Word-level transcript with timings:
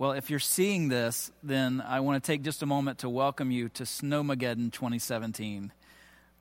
Well, 0.00 0.12
if 0.12 0.30
you're 0.30 0.38
seeing 0.38 0.88
this, 0.88 1.30
then 1.42 1.84
I 1.86 2.00
want 2.00 2.24
to 2.24 2.26
take 2.26 2.40
just 2.40 2.62
a 2.62 2.66
moment 2.66 3.00
to 3.00 3.10
welcome 3.10 3.50
you 3.50 3.68
to 3.68 3.82
Snowmageddon 3.82 4.72
2017. 4.72 5.72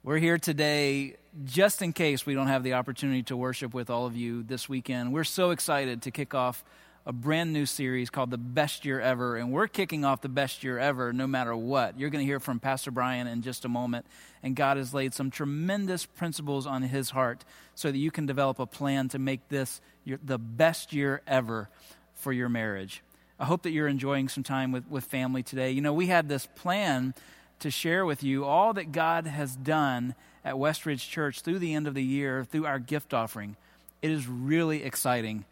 We're 0.02 0.18
here 0.18 0.38
today 0.38 1.18
just 1.44 1.82
in 1.82 1.92
case 1.92 2.26
we 2.26 2.36
don't 2.36 2.48
have 2.48 2.64
the 2.64 2.76
opportunity 2.76 3.22
to 3.24 3.36
worship 3.36 3.74
with 3.74 3.90
all 3.90 4.06
of 4.06 4.16
you 4.16 4.44
this 4.44 4.70
weekend. 4.70 5.12
We're 5.12 5.26
so 5.26 5.50
excited 5.50 6.04
to 6.04 6.12
kick 6.12 6.34
off 6.34 6.64
a 7.06 7.12
brand 7.12 7.52
new 7.52 7.66
series 7.66 8.10
called 8.10 8.32
The 8.32 8.38
Best 8.38 8.86
Year 8.86 9.02
Ever, 9.02 9.36
and 9.36 9.52
we're 9.52 9.68
kicking 9.68 10.06
off 10.06 10.22
the 10.22 10.30
best 10.30 10.64
year 10.64 10.80
ever 10.80 11.12
no 11.12 11.28
matter 11.28 11.54
what. 11.54 12.00
You're 12.00 12.12
going 12.12 12.24
to 12.24 12.30
hear 12.30 12.40
from 12.40 12.62
Pastor 12.62 12.92
Brian 12.92 13.28
in 13.28 13.42
just 13.42 13.66
a 13.66 13.70
moment, 13.70 14.06
and 14.42 14.56
God 14.56 14.78
has 14.78 14.94
laid 14.94 15.14
some 15.14 15.32
tremendous 15.32 16.06
principles 16.06 16.66
on 16.66 16.84
his 16.84 17.10
heart 17.10 17.44
so 17.76 17.92
that 17.92 17.98
you 17.98 18.10
can 18.10 18.26
develop 18.26 18.58
a 18.58 18.66
plan 18.66 19.10
to 19.10 19.20
make 19.20 19.50
this 19.50 19.82
the 20.06 20.38
best 20.38 20.94
year 20.94 21.22
ever 21.28 21.68
for 22.14 22.32
your 22.32 22.48
marriage. 22.48 23.04
I 23.40 23.46
hope 23.46 23.64
that 23.64 23.72
you're 23.72 23.88
enjoying 23.88 24.28
some 24.28 24.44
time 24.44 24.72
with, 24.72 24.90
with 24.90 25.06
family 25.06 25.44
today. 25.44 25.72
You 25.72 25.82
know, 25.82 25.94
we 25.94 26.08
had 26.08 26.28
this 26.28 26.46
plan 26.46 27.14
to 27.60 27.72
share 27.72 28.06
with 28.06 28.22
you 28.22 28.44
all 28.44 28.74
that 28.74 28.92
God 28.92 29.28
has 29.28 29.56
done 29.56 30.14
at 30.44 30.56
Westridge 30.56 31.10
Church 31.10 31.42
through 31.42 31.60
the 31.60 31.74
end 31.74 31.88
of 31.88 31.94
the 31.94 32.04
year 32.04 32.44
through 32.44 32.66
our 32.66 32.80
gift 32.80 33.14
offering. 33.14 33.56
It 34.02 34.12
is 34.12 34.28
really 34.28 34.84
exciting, 34.84 35.46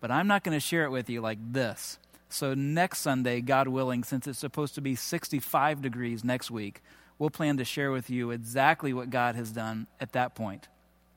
but 0.00 0.10
I'm 0.10 0.26
not 0.26 0.44
going 0.44 0.56
to 0.56 0.60
share 0.60 0.84
it 0.84 0.90
with 0.90 1.08
you 1.08 1.20
like 1.20 1.38
this. 1.52 1.98
So, 2.28 2.54
next 2.54 3.00
Sunday, 3.00 3.42
God 3.42 3.68
willing, 3.68 4.04
since 4.04 4.26
it's 4.26 4.38
supposed 4.38 4.74
to 4.76 4.80
be 4.80 4.94
65 4.94 5.82
degrees 5.82 6.24
next 6.24 6.50
week, 6.50 6.80
we'll 7.18 7.28
plan 7.28 7.58
to 7.58 7.64
share 7.64 7.92
with 7.92 8.08
you 8.08 8.30
exactly 8.30 8.94
what 8.94 9.10
God 9.10 9.34
has 9.34 9.52
done 9.52 9.86
at 10.00 10.12
that 10.12 10.34
point. 10.34 10.68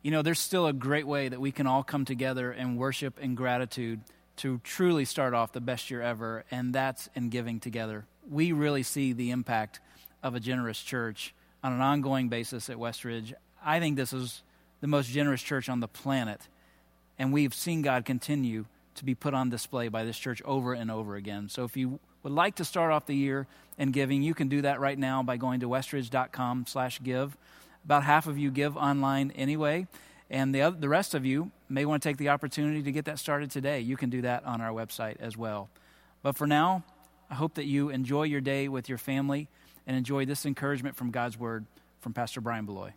You 0.02 0.12
know, 0.12 0.22
there's 0.22 0.40
still 0.40 0.68
a 0.68 0.74
great 0.74 1.08
way 1.08 1.30
that 1.30 1.40
we 1.40 1.54
can 1.54 1.68
all 1.68 1.84
come 1.84 2.04
together 2.04 2.52
and 2.52 2.78
worship 2.78 3.18
in 3.18 3.36
gratitude 3.36 4.02
to 4.38 4.60
truly 4.64 5.06
start 5.06 5.34
off 5.34 5.54
the 5.54 5.62
best 5.62 5.90
year 5.90 6.02
ever, 6.02 6.44
and 6.52 6.74
that's 6.74 7.10
in 7.16 7.30
giving 7.30 7.60
together. 7.60 8.06
We 8.30 8.52
really 8.52 8.84
see 8.84 9.14
the 9.14 9.32
impact 9.32 9.80
of 10.24 10.36
a 10.36 10.40
generous 10.40 10.82
church 10.82 11.34
on 11.64 11.74
an 11.74 11.82
ongoing 11.82 12.30
basis 12.30 12.70
at 12.70 12.78
Westridge. 12.78 13.34
I 13.64 13.80
think 13.80 13.96
this 13.96 14.14
is 14.14 14.42
the 14.82 14.88
most 14.88 15.10
generous 15.10 15.42
church 15.42 15.70
on 15.70 15.80
the 15.80 15.88
planet, 15.88 16.42
and 17.18 17.32
we've 17.32 17.54
seen 17.54 17.82
God 17.82 18.06
continue 18.06 18.66
to 18.96 19.06
be 19.06 19.16
put 19.16 19.34
on 19.34 19.50
display 19.50 19.88
by 19.88 20.04
this 20.04 20.18
church 20.18 20.42
over 20.46 20.74
and 20.74 20.90
over 20.90 21.16
again. 21.16 21.50
So 21.50 21.64
if 21.64 21.78
you 21.78 22.00
would 22.24 22.34
like 22.34 22.56
to 22.56 22.66
start 22.66 22.92
off 22.92 23.06
the 23.06 23.16
year 23.16 23.48
in 23.78 23.92
giving, 23.92 24.24
you 24.24 24.34
can 24.34 24.48
do 24.48 24.62
that 24.62 24.80
right 24.80 24.98
now 24.98 25.22
by 25.22 25.38
going 25.38 25.60
to 25.60 25.70
westridge.com 25.70 26.66
slash 26.68 27.02
give. 27.04 27.38
About 27.84 28.04
half 28.04 28.26
of 28.26 28.38
you 28.38 28.52
give 28.52 28.76
online 28.78 29.32
anyway. 29.32 29.88
And 30.30 30.56
the, 30.56 30.64
other, 30.64 30.78
the 30.78 30.90
rest 30.90 31.14
of 31.14 31.26
you 31.26 31.52
may 31.70 31.86
want 31.86 32.04
to 32.04 32.10
take 32.10 32.18
the 32.18 32.30
opportunity 32.30 32.84
to 32.84 32.92
get 32.92 33.06
that 33.06 33.20
started 33.20 33.52
today. 33.52 33.80
You 33.80 33.98
can 33.98 34.10
do 34.10 34.22
that 34.22 34.46
on 34.46 34.62
our 34.62 34.72
website 34.72 35.18
as 35.20 35.36
well. 35.36 35.70
But 36.22 36.36
for 36.36 36.48
now, 36.48 36.84
I 37.30 37.36
hope 37.36 37.56
that 37.56 37.66
you 37.66 37.90
enjoy 37.90 38.24
your 38.24 38.42
day 38.42 38.68
with 38.68 38.88
your 38.88 38.98
family 38.98 39.48
and 39.88 39.98
enjoy 39.98 40.26
this 40.26 40.46
encouragement 40.46 40.96
from 40.96 41.12
God's 41.12 41.38
Word 41.38 41.66
from 42.00 42.14
Pastor 42.14 42.42
Brian 42.42 42.66
Bloye. 42.66 42.94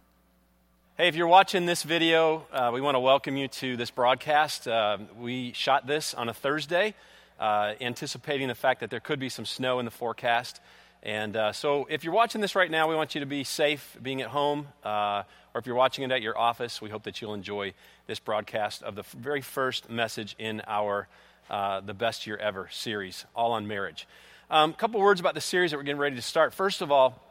Hey, 0.97 1.09
if 1.09 1.15
you're 1.15 1.29
watching 1.29 1.65
this 1.65 1.83
video, 1.83 2.47
uh, 2.53 2.71
we 2.75 2.81
want 2.81 2.97
to 2.97 3.01
welcome 3.01 3.37
you 3.37 3.49
to 3.49 3.77
this 3.77 3.91
broadcast. 3.91 4.67
Uh, 4.67 4.99
we 5.17 5.53
shot 5.53 5.87
this 5.87 6.13
on 6.13 6.29
a 6.29 6.35
Thursday, 6.35 6.95
uh, 7.39 7.75
anticipating 7.81 8.49
the 8.49 8.55
fact 8.55 8.81
that 8.81 8.91
there 8.91 9.01
could 9.01 9.21
be 9.21 9.29
some 9.29 9.47
snow 9.47 9.79
in 9.79 9.85
the 9.85 9.91
forecast. 9.91 10.61
And 11.03 11.37
uh, 11.37 11.53
so, 11.53 11.87
if 11.89 12.03
you're 12.03 12.13
watching 12.13 12.41
this 12.41 12.57
right 12.57 12.71
now, 12.71 12.89
we 12.89 12.97
want 12.97 13.15
you 13.15 13.21
to 13.21 13.27
be 13.27 13.45
safe 13.45 13.97
being 14.03 14.21
at 14.21 14.29
home. 14.29 14.67
Uh, 14.83 15.23
or 15.55 15.61
if 15.61 15.67
you're 15.67 15.77
watching 15.77 16.05
it 16.05 16.11
at 16.11 16.21
your 16.21 16.37
office, 16.37 16.83
we 16.83 16.91
hope 16.91 17.05
that 17.05 17.21
you'll 17.21 17.35
enjoy 17.35 17.73
this 18.09 18.19
broadcast 18.19 18.83
of 18.83 18.95
the 18.95 19.03
very 19.19 19.43
first 19.43 19.91
message 19.91 20.35
in 20.39 20.63
our 20.67 21.07
uh, 21.51 21.81
The 21.81 21.93
Best 21.93 22.27
Year 22.27 22.39
Ever 22.39 22.67
series, 22.73 23.27
all 23.37 23.53
on 23.53 23.67
marriage. 23.67 24.09
A 24.51 24.57
um, 24.57 24.73
couple 24.73 24.99
words 24.99 25.21
about 25.21 25.35
the 25.35 25.43
series 25.43 25.73
that 25.73 25.77
we're 25.77 25.83
getting 25.83 26.01
ready 26.01 26.17
to 26.17 26.23
start. 26.23 26.55
First 26.55 26.81
of 26.81 26.91
all, 26.91 27.23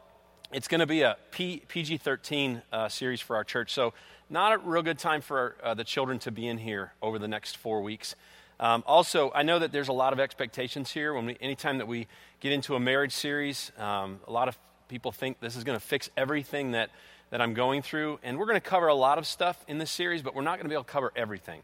it's 0.52 0.68
going 0.68 0.78
to 0.78 0.86
be 0.86 1.02
a 1.02 1.16
P- 1.32 1.64
PG 1.66 1.96
13 1.96 2.62
uh, 2.72 2.88
series 2.88 3.20
for 3.20 3.34
our 3.34 3.42
church. 3.42 3.72
So, 3.72 3.92
not 4.30 4.52
a 4.52 4.58
real 4.58 4.82
good 4.82 5.00
time 5.00 5.20
for 5.20 5.56
uh, 5.64 5.74
the 5.74 5.82
children 5.82 6.20
to 6.20 6.30
be 6.30 6.46
in 6.46 6.58
here 6.58 6.92
over 7.02 7.18
the 7.18 7.26
next 7.26 7.56
four 7.56 7.82
weeks. 7.82 8.14
Um, 8.60 8.84
also, 8.86 9.32
I 9.34 9.42
know 9.42 9.58
that 9.58 9.72
there's 9.72 9.88
a 9.88 9.92
lot 9.92 10.12
of 10.12 10.20
expectations 10.20 10.92
here. 10.92 11.12
When 11.12 11.26
we, 11.26 11.36
anytime 11.40 11.78
that 11.78 11.88
we 11.88 12.06
get 12.38 12.52
into 12.52 12.76
a 12.76 12.80
marriage 12.80 13.12
series, 13.12 13.72
um, 13.78 14.20
a 14.28 14.32
lot 14.32 14.46
of 14.46 14.56
people 14.86 15.10
think 15.10 15.40
this 15.40 15.56
is 15.56 15.64
going 15.64 15.76
to 15.76 15.84
fix 15.84 16.08
everything 16.16 16.70
that, 16.70 16.90
that 17.30 17.40
I'm 17.40 17.54
going 17.54 17.82
through. 17.82 18.18
And 18.22 18.38
we're 18.38 18.46
going 18.46 18.60
to 18.60 18.60
cover 18.60 18.88
a 18.88 18.94
lot 18.94 19.18
of 19.18 19.26
stuff 19.26 19.62
in 19.68 19.78
this 19.78 19.90
series, 19.90 20.22
but 20.22 20.34
we're 20.34 20.42
not 20.42 20.56
going 20.56 20.64
to 20.64 20.68
be 20.68 20.74
able 20.74 20.84
to 20.84 20.90
cover 20.90 21.12
everything. 21.14 21.62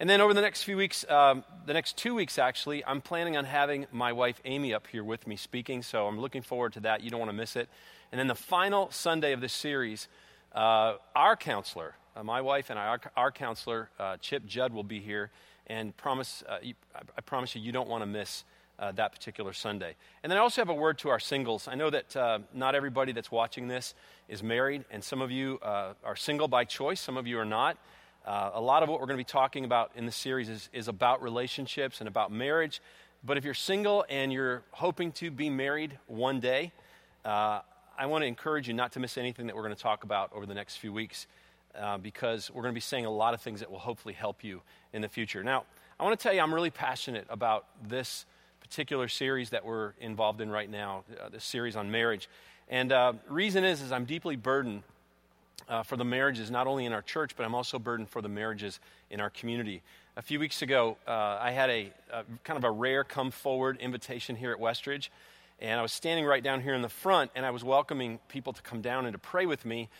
And 0.00 0.10
then 0.10 0.20
over 0.20 0.34
the 0.34 0.40
next 0.40 0.64
few 0.64 0.76
weeks, 0.76 1.08
um, 1.08 1.44
the 1.66 1.74
next 1.74 1.96
two 1.96 2.14
weeks 2.14 2.38
actually, 2.38 2.84
I'm 2.84 3.00
planning 3.00 3.36
on 3.36 3.44
having 3.44 3.86
my 3.92 4.12
wife 4.12 4.40
Amy 4.44 4.74
up 4.74 4.86
here 4.88 5.04
with 5.04 5.26
me 5.26 5.36
speaking. 5.36 5.82
So 5.82 6.06
I'm 6.06 6.18
looking 6.18 6.42
forward 6.42 6.72
to 6.72 6.80
that. 6.80 7.02
You 7.02 7.10
don't 7.10 7.20
want 7.20 7.30
to 7.30 7.36
miss 7.36 7.56
it. 7.56 7.68
And 8.10 8.18
then 8.18 8.26
the 8.26 8.34
final 8.34 8.90
Sunday 8.90 9.32
of 9.32 9.40
this 9.40 9.52
series, 9.52 10.08
uh, 10.54 10.94
our 11.14 11.36
counselor, 11.36 11.94
uh, 12.16 12.22
my 12.22 12.40
wife 12.40 12.68
and 12.68 12.78
our, 12.78 13.00
our 13.16 13.30
counselor, 13.30 13.90
uh, 13.98 14.16
Chip 14.16 14.44
Judd, 14.44 14.72
will 14.72 14.82
be 14.82 15.00
here 15.00 15.30
and 15.66 15.96
promise, 15.96 16.42
uh, 16.48 16.58
you, 16.62 16.74
I 16.94 17.20
promise 17.20 17.54
you, 17.54 17.62
you 17.62 17.72
don't 17.72 17.88
want 17.88 18.02
to 18.02 18.06
miss 18.06 18.44
uh, 18.82 18.90
that 18.92 19.12
particular 19.12 19.52
Sunday. 19.52 19.94
And 20.22 20.30
then 20.30 20.36
I 20.36 20.40
also 20.40 20.60
have 20.60 20.68
a 20.68 20.74
word 20.74 20.98
to 20.98 21.08
our 21.08 21.20
singles. 21.20 21.68
I 21.68 21.76
know 21.76 21.88
that 21.90 22.16
uh, 22.16 22.40
not 22.52 22.74
everybody 22.74 23.12
that's 23.12 23.30
watching 23.30 23.68
this 23.68 23.94
is 24.28 24.42
married, 24.42 24.84
and 24.90 25.04
some 25.04 25.22
of 25.22 25.30
you 25.30 25.60
uh, 25.62 25.92
are 26.04 26.16
single 26.16 26.48
by 26.48 26.64
choice, 26.64 27.00
some 27.00 27.16
of 27.16 27.28
you 27.28 27.38
are 27.38 27.44
not. 27.44 27.78
Uh, 28.26 28.50
a 28.54 28.60
lot 28.60 28.82
of 28.82 28.88
what 28.88 28.98
we're 28.98 29.06
going 29.06 29.18
to 29.18 29.24
be 29.24 29.24
talking 29.24 29.64
about 29.64 29.92
in 29.94 30.04
this 30.04 30.16
series 30.16 30.48
is, 30.48 30.68
is 30.72 30.88
about 30.88 31.22
relationships 31.22 32.00
and 32.00 32.08
about 32.08 32.32
marriage. 32.32 32.82
But 33.24 33.36
if 33.36 33.44
you're 33.44 33.54
single 33.54 34.04
and 34.08 34.32
you're 34.32 34.62
hoping 34.72 35.12
to 35.12 35.30
be 35.30 35.48
married 35.48 35.96
one 36.08 36.40
day, 36.40 36.72
uh, 37.24 37.60
I 37.96 38.06
want 38.06 38.22
to 38.22 38.26
encourage 38.26 38.66
you 38.66 38.74
not 38.74 38.92
to 38.92 39.00
miss 39.00 39.16
anything 39.16 39.46
that 39.46 39.54
we're 39.54 39.62
going 39.62 39.76
to 39.76 39.80
talk 39.82 40.02
about 40.02 40.32
over 40.32 40.44
the 40.44 40.54
next 40.54 40.76
few 40.76 40.92
weeks. 40.92 41.28
Uh, 41.74 41.96
because 41.96 42.50
we're 42.50 42.60
going 42.60 42.74
to 42.74 42.76
be 42.76 42.82
saying 42.82 43.06
a 43.06 43.10
lot 43.10 43.32
of 43.32 43.40
things 43.40 43.60
that 43.60 43.70
will 43.70 43.78
hopefully 43.78 44.12
help 44.12 44.44
you 44.44 44.60
in 44.92 45.00
the 45.00 45.08
future. 45.08 45.42
Now, 45.42 45.64
I 45.98 46.04
want 46.04 46.18
to 46.18 46.22
tell 46.22 46.34
you, 46.34 46.42
I'm 46.42 46.52
really 46.52 46.70
passionate 46.70 47.26
about 47.30 47.64
this 47.88 48.26
particular 48.72 49.06
series 49.06 49.50
that 49.50 49.66
we're 49.66 49.92
involved 50.00 50.40
in 50.40 50.48
right 50.48 50.70
now, 50.70 51.04
uh, 51.22 51.28
this 51.28 51.44
series 51.44 51.76
on 51.76 51.90
marriage. 51.90 52.26
And 52.70 52.90
uh, 52.90 53.12
reason 53.28 53.64
is, 53.64 53.82
is 53.82 53.92
I'm 53.92 54.06
deeply 54.06 54.34
burdened 54.34 54.82
uh, 55.68 55.82
for 55.82 55.98
the 55.98 56.06
marriages, 56.06 56.50
not 56.50 56.66
only 56.66 56.86
in 56.86 56.94
our 56.94 57.02
church, 57.02 57.32
but 57.36 57.44
I'm 57.44 57.54
also 57.54 57.78
burdened 57.78 58.08
for 58.08 58.22
the 58.22 58.30
marriages 58.30 58.80
in 59.10 59.20
our 59.20 59.28
community. 59.28 59.82
A 60.16 60.22
few 60.22 60.40
weeks 60.40 60.62
ago, 60.62 60.96
uh, 61.06 61.10
I 61.38 61.50
had 61.50 61.68
a, 61.68 61.92
a, 62.10 62.24
kind 62.44 62.56
of 62.56 62.64
a 62.64 62.70
rare 62.70 63.04
come 63.04 63.30
forward 63.30 63.76
invitation 63.78 64.36
here 64.36 64.52
at 64.52 64.58
Westridge, 64.58 65.10
and 65.60 65.78
I 65.78 65.82
was 65.82 65.92
standing 65.92 66.24
right 66.24 66.42
down 66.42 66.62
here 66.62 66.72
in 66.72 66.80
the 66.80 66.88
front, 66.88 67.30
and 67.34 67.44
I 67.44 67.50
was 67.50 67.62
welcoming 67.62 68.20
people 68.28 68.54
to 68.54 68.62
come 68.62 68.80
down 68.80 69.04
and 69.04 69.12
to 69.12 69.18
pray 69.18 69.44
with 69.44 69.66
me. 69.66 69.90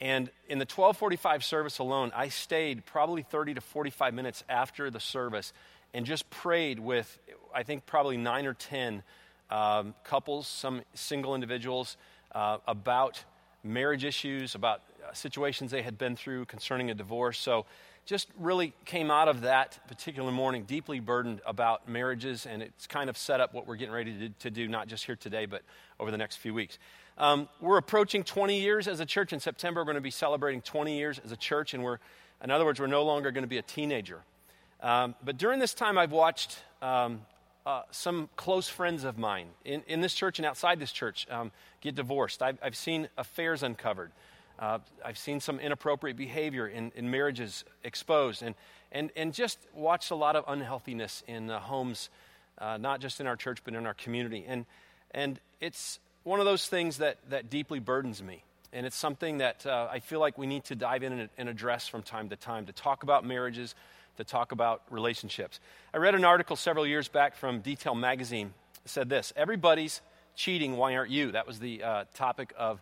And 0.00 0.30
in 0.48 0.58
the 0.58 0.64
1245 0.64 1.44
service 1.44 1.78
alone, 1.78 2.10
I 2.12 2.30
stayed 2.30 2.86
probably 2.86 3.22
30 3.22 3.54
to 3.54 3.60
45 3.60 4.14
minutes 4.14 4.42
after 4.48 4.90
the 4.90 4.98
service 4.98 5.52
and 5.96 6.04
just 6.04 6.28
prayed 6.28 6.78
with, 6.78 7.18
I 7.56 7.62
think, 7.62 7.86
probably 7.86 8.18
nine 8.18 8.46
or 8.46 8.52
10 8.52 9.02
um, 9.50 9.94
couples, 10.04 10.46
some 10.46 10.82
single 10.92 11.34
individuals, 11.34 11.96
uh, 12.32 12.58
about 12.68 13.24
marriage 13.64 14.04
issues, 14.04 14.54
about 14.54 14.82
uh, 15.02 15.14
situations 15.14 15.70
they 15.70 15.80
had 15.80 15.96
been 15.96 16.16
through 16.16 16.44
concerning 16.44 16.90
a 16.90 16.94
divorce. 16.94 17.38
So 17.38 17.64
just 18.04 18.28
really 18.38 18.74
came 18.84 19.10
out 19.10 19.26
of 19.26 19.40
that 19.40 19.78
particular 19.88 20.30
morning 20.30 20.64
deeply 20.64 21.00
burdened 21.00 21.40
about 21.46 21.88
marriages, 21.88 22.44
and 22.44 22.62
it's 22.62 22.86
kind 22.86 23.08
of 23.08 23.16
set 23.16 23.40
up 23.40 23.54
what 23.54 23.66
we're 23.66 23.76
getting 23.76 23.94
ready 23.94 24.18
to, 24.18 24.28
to 24.40 24.50
do, 24.50 24.68
not 24.68 24.86
just 24.86 25.06
here 25.06 25.16
today, 25.16 25.46
but 25.46 25.62
over 25.98 26.10
the 26.10 26.18
next 26.18 26.36
few 26.36 26.52
weeks. 26.52 26.78
Um, 27.16 27.48
we're 27.58 27.78
approaching 27.78 28.22
20 28.22 28.60
years 28.60 28.86
as 28.86 29.00
a 29.00 29.06
church. 29.06 29.32
In 29.32 29.40
September, 29.40 29.80
we're 29.80 29.86
going 29.86 29.94
to 29.94 30.02
be 30.02 30.10
celebrating 30.10 30.60
20 30.60 30.98
years 30.98 31.18
as 31.24 31.32
a 31.32 31.36
church, 31.36 31.72
and 31.72 31.82
we're, 31.82 31.98
in 32.44 32.50
other 32.50 32.66
words, 32.66 32.78
we're 32.78 32.86
no 32.86 33.02
longer 33.02 33.30
going 33.30 33.44
to 33.44 33.48
be 33.48 33.56
a 33.56 33.62
teenager. 33.62 34.20
Um, 34.82 35.14
but 35.24 35.38
during 35.38 35.58
this 35.58 35.72
time, 35.72 35.96
I've 35.96 36.12
watched 36.12 36.58
um, 36.82 37.22
uh, 37.66 37.82
some 37.90 38.28
close 38.36 38.68
friends 38.68 39.02
of 39.02 39.18
mine 39.18 39.48
in, 39.64 39.82
in 39.88 40.00
this 40.00 40.14
church 40.14 40.38
and 40.38 40.46
outside 40.46 40.78
this 40.78 40.92
church 40.92 41.26
um, 41.30 41.50
get 41.80 41.96
divorced. 41.96 42.40
I've, 42.40 42.58
I've 42.62 42.76
seen 42.76 43.08
affairs 43.18 43.64
uncovered. 43.64 44.12
Uh, 44.58 44.78
I've 45.04 45.18
seen 45.18 45.40
some 45.40 45.58
inappropriate 45.58 46.16
behavior 46.16 46.66
in, 46.66 46.92
in 46.94 47.10
marriages 47.10 47.64
exposed, 47.84 48.42
and, 48.42 48.54
and, 48.92 49.10
and 49.16 49.34
just 49.34 49.58
watched 49.74 50.12
a 50.12 50.14
lot 50.14 50.36
of 50.36 50.44
unhealthiness 50.46 51.24
in 51.26 51.50
uh, 51.50 51.58
homes, 51.58 52.08
uh, 52.58 52.78
not 52.78 53.00
just 53.00 53.20
in 53.20 53.26
our 53.26 53.36
church, 53.36 53.58
but 53.64 53.74
in 53.74 53.84
our 53.84 53.94
community. 53.94 54.44
And, 54.46 54.64
and 55.10 55.38
it's 55.60 55.98
one 56.22 56.38
of 56.38 56.46
those 56.46 56.68
things 56.68 56.98
that, 56.98 57.18
that 57.28 57.50
deeply 57.50 57.80
burdens 57.80 58.22
me. 58.22 58.44
And 58.72 58.86
it's 58.86 58.96
something 58.96 59.38
that 59.38 59.66
uh, 59.66 59.88
I 59.90 59.98
feel 59.98 60.20
like 60.20 60.38
we 60.38 60.46
need 60.46 60.64
to 60.64 60.76
dive 60.76 61.02
in 61.02 61.12
and, 61.12 61.28
and, 61.36 61.48
address 61.48 61.88
from 61.88 62.02
time 62.02 62.28
to 62.30 62.36
time 62.36 62.66
to 62.66 62.72
talk 62.72 63.02
about 63.02 63.24
marriages, 63.24 63.74
to 64.16 64.24
talk 64.24 64.52
about 64.52 64.82
relationships. 64.90 65.60
I 65.94 65.98
read 65.98 66.14
an 66.14 66.24
article 66.24 66.56
several 66.56 66.86
years 66.86 67.08
back 67.08 67.34
from 67.34 67.60
Detail 67.60 67.94
Magazine. 67.94 68.52
It 68.84 68.90
said 68.90 69.08
this 69.08 69.32
Everybody's 69.36 70.00
cheating, 70.34 70.76
why 70.76 70.96
aren't 70.96 71.10
you? 71.10 71.32
That 71.32 71.46
was 71.46 71.58
the 71.58 71.82
uh, 71.82 72.04
topic 72.14 72.52
of, 72.56 72.80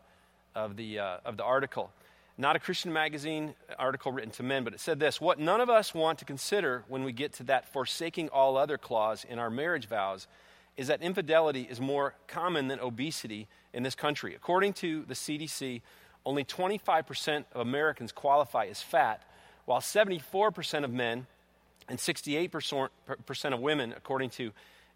of, 0.54 0.76
the, 0.76 0.98
uh, 0.98 1.16
of 1.24 1.36
the 1.36 1.44
article. 1.44 1.90
Not 2.36 2.56
a 2.56 2.58
Christian 2.58 2.92
magazine 2.92 3.54
article 3.78 4.10
written 4.10 4.32
to 4.32 4.42
men, 4.42 4.64
but 4.64 4.74
it 4.74 4.80
said 4.80 4.98
this 4.98 5.20
What 5.20 5.38
none 5.38 5.60
of 5.60 5.70
us 5.70 5.94
want 5.94 6.18
to 6.18 6.24
consider 6.24 6.84
when 6.88 7.04
we 7.04 7.12
get 7.12 7.32
to 7.34 7.44
that 7.44 7.72
forsaking 7.72 8.28
all 8.30 8.56
other 8.56 8.76
clause 8.76 9.24
in 9.28 9.38
our 9.38 9.50
marriage 9.50 9.86
vows 9.86 10.26
is 10.76 10.88
that 10.88 11.00
infidelity 11.00 11.62
is 11.70 11.80
more 11.80 12.14
common 12.26 12.66
than 12.66 12.80
obesity 12.80 13.46
in 13.72 13.84
this 13.84 13.94
country. 13.94 14.34
According 14.34 14.72
to 14.72 15.04
the 15.06 15.14
CDC, 15.14 15.82
only 16.26 16.44
25% 16.44 17.44
of 17.52 17.60
Americans 17.60 18.10
qualify 18.10 18.66
as 18.66 18.82
fat, 18.82 19.22
while 19.66 19.80
74% 19.80 20.84
of 20.84 20.92
men 20.92 21.26
and 21.88 21.98
68% 21.98 22.90
of 23.52 23.60
women, 23.60 23.94
according 23.96 24.30
to 24.30 24.52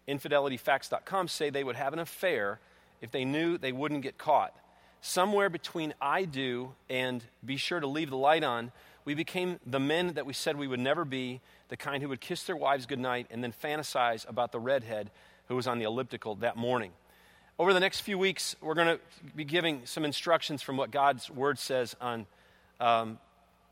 infidelityfacts.com, 0.07 1.27
say 1.27 1.49
they 1.49 1.63
would 1.63 1.75
have 1.75 1.93
an 1.93 1.99
affair 1.99 2.59
if 3.01 3.11
they 3.11 3.25
knew 3.25 3.57
they 3.57 3.71
wouldn't 3.71 4.01
get 4.01 4.17
caught. 4.17 4.53
Somewhere 5.01 5.49
between 5.49 5.93
I 6.01 6.25
do 6.25 6.73
and 6.89 7.23
be 7.45 7.57
sure 7.57 7.79
to 7.79 7.87
leave 7.87 8.09
the 8.09 8.17
light 8.17 8.43
on, 8.43 8.71
we 9.05 9.13
became 9.13 9.59
the 9.65 9.79
men 9.79 10.13
that 10.13 10.25
we 10.25 10.33
said 10.33 10.57
we 10.57 10.67
would 10.67 10.79
never 10.79 11.05
be, 11.05 11.41
the 11.69 11.77
kind 11.77 12.03
who 12.03 12.09
would 12.09 12.21
kiss 12.21 12.43
their 12.43 12.57
wives 12.57 12.85
goodnight 12.85 13.27
and 13.31 13.43
then 13.43 13.53
fantasize 13.53 14.27
about 14.27 14.51
the 14.51 14.59
redhead 14.59 15.09
who 15.47 15.55
was 15.55 15.67
on 15.67 15.79
the 15.79 15.85
elliptical 15.85 16.35
that 16.35 16.57
morning. 16.57 16.91
Over 17.57 17.73
the 17.73 17.79
next 17.79 18.01
few 18.01 18.17
weeks, 18.17 18.55
we're 18.61 18.73
going 18.73 18.97
to 18.97 18.99
be 19.35 19.43
giving 19.43 19.81
some 19.85 20.05
instructions 20.05 20.61
from 20.61 20.77
what 20.77 20.91
God's 20.91 21.29
Word 21.29 21.59
says 21.59 21.95
on 21.99 22.25
um, 22.79 23.19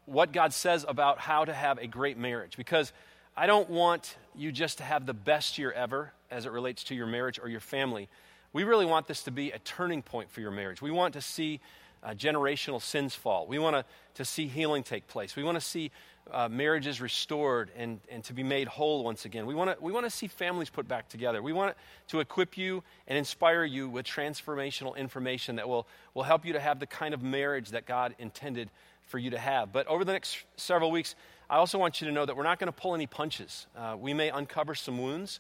what 0.08 0.32
God 0.32 0.54
says 0.54 0.86
about 0.88 1.20
how 1.20 1.46
to 1.46 1.54
have 1.54 1.78
a 1.78 1.86
great 1.86 2.18
marriage. 2.18 2.58
Because 2.58 2.92
I 3.36 3.46
don't 3.46 3.70
want 3.70 4.16
you 4.34 4.52
just 4.52 4.80
to 4.80 4.84
have 4.84 5.06
the 5.06 5.14
best 5.14 5.58
year 5.60 5.72
ever 5.72 6.12
as 6.32 6.46
it 6.46 6.52
relates 6.52 6.84
to 6.86 6.96
your 6.96 7.06
marriage 7.06 7.40
or 7.40 7.50
your 7.50 7.60
family. 7.60 8.10
We 8.54 8.64
really 8.64 8.86
want 8.86 9.08
this 9.08 9.24
to 9.24 9.32
be 9.32 9.52
a 9.52 9.60
turning 9.60 10.02
point 10.02 10.32
for 10.32 10.42
your 10.42 10.50
marriage. 10.52 10.82
We 10.82 10.92
want 10.92 11.14
to 11.14 11.22
see 11.22 11.60
uh, 12.02 12.12
generational 12.12 12.82
sins 12.82 13.14
fall. 13.14 13.48
We 13.48 13.60
want 13.60 13.76
to, 13.76 13.86
to 14.16 14.26
see 14.26 14.48
healing 14.48 14.82
take 14.82 15.08
place. 15.08 15.36
We 15.36 15.44
want 15.44 15.56
to 15.56 15.62
see 15.62 15.92
uh, 16.32 16.50
marriages 16.50 17.02
restored 17.02 17.72
and, 17.76 18.00
and 18.10 18.24
to 18.24 18.34
be 18.34 18.44
made 18.44 18.68
whole 18.68 19.04
once 19.04 19.26
again. 19.26 19.46
We 19.46 19.56
want 19.56 19.78
to 19.78 19.84
we 19.84 19.92
want 19.92 20.06
to 20.06 20.10
see 20.10 20.28
families 20.28 20.70
put 20.70 20.88
back 20.88 21.10
together. 21.10 21.42
We 21.42 21.54
want 21.54 21.76
to 22.08 22.20
equip 22.20 22.58
you 22.58 22.84
and 23.08 23.18
inspire 23.18 23.64
you 23.64 23.90
with 23.90 24.06
transformational 24.06 24.96
information 24.96 25.56
that 25.58 25.68
will, 25.68 25.88
will 26.14 26.24
help 26.24 26.46
you 26.46 26.54
to 26.54 26.60
have 26.60 26.80
the 26.80 26.88
kind 26.88 27.14
of 27.14 27.22
marriage 27.22 27.70
that 27.70 27.86
God 27.86 28.16
intended 28.20 28.70
for 29.08 29.18
you 29.18 29.30
to 29.32 29.40
have. 29.40 29.72
But 29.72 29.88
over 29.88 30.04
the 30.04 30.12
next 30.12 30.38
several 30.58 30.92
weeks, 30.92 31.16
I 31.50 31.58
also 31.58 31.78
want 31.78 32.02
you 32.02 32.08
to 32.08 32.14
know 32.14 32.26
that 32.26 32.36
we're 32.36 32.44
not 32.44 32.60
going 32.60 32.72
to 32.72 32.78
pull 32.78 32.94
any 32.94 33.08
punches. 33.08 33.68
Uh, 33.76 33.96
we 33.98 34.14
may 34.14 34.30
uncover 34.30 34.76
some 34.76 35.02
wounds. 35.02 35.40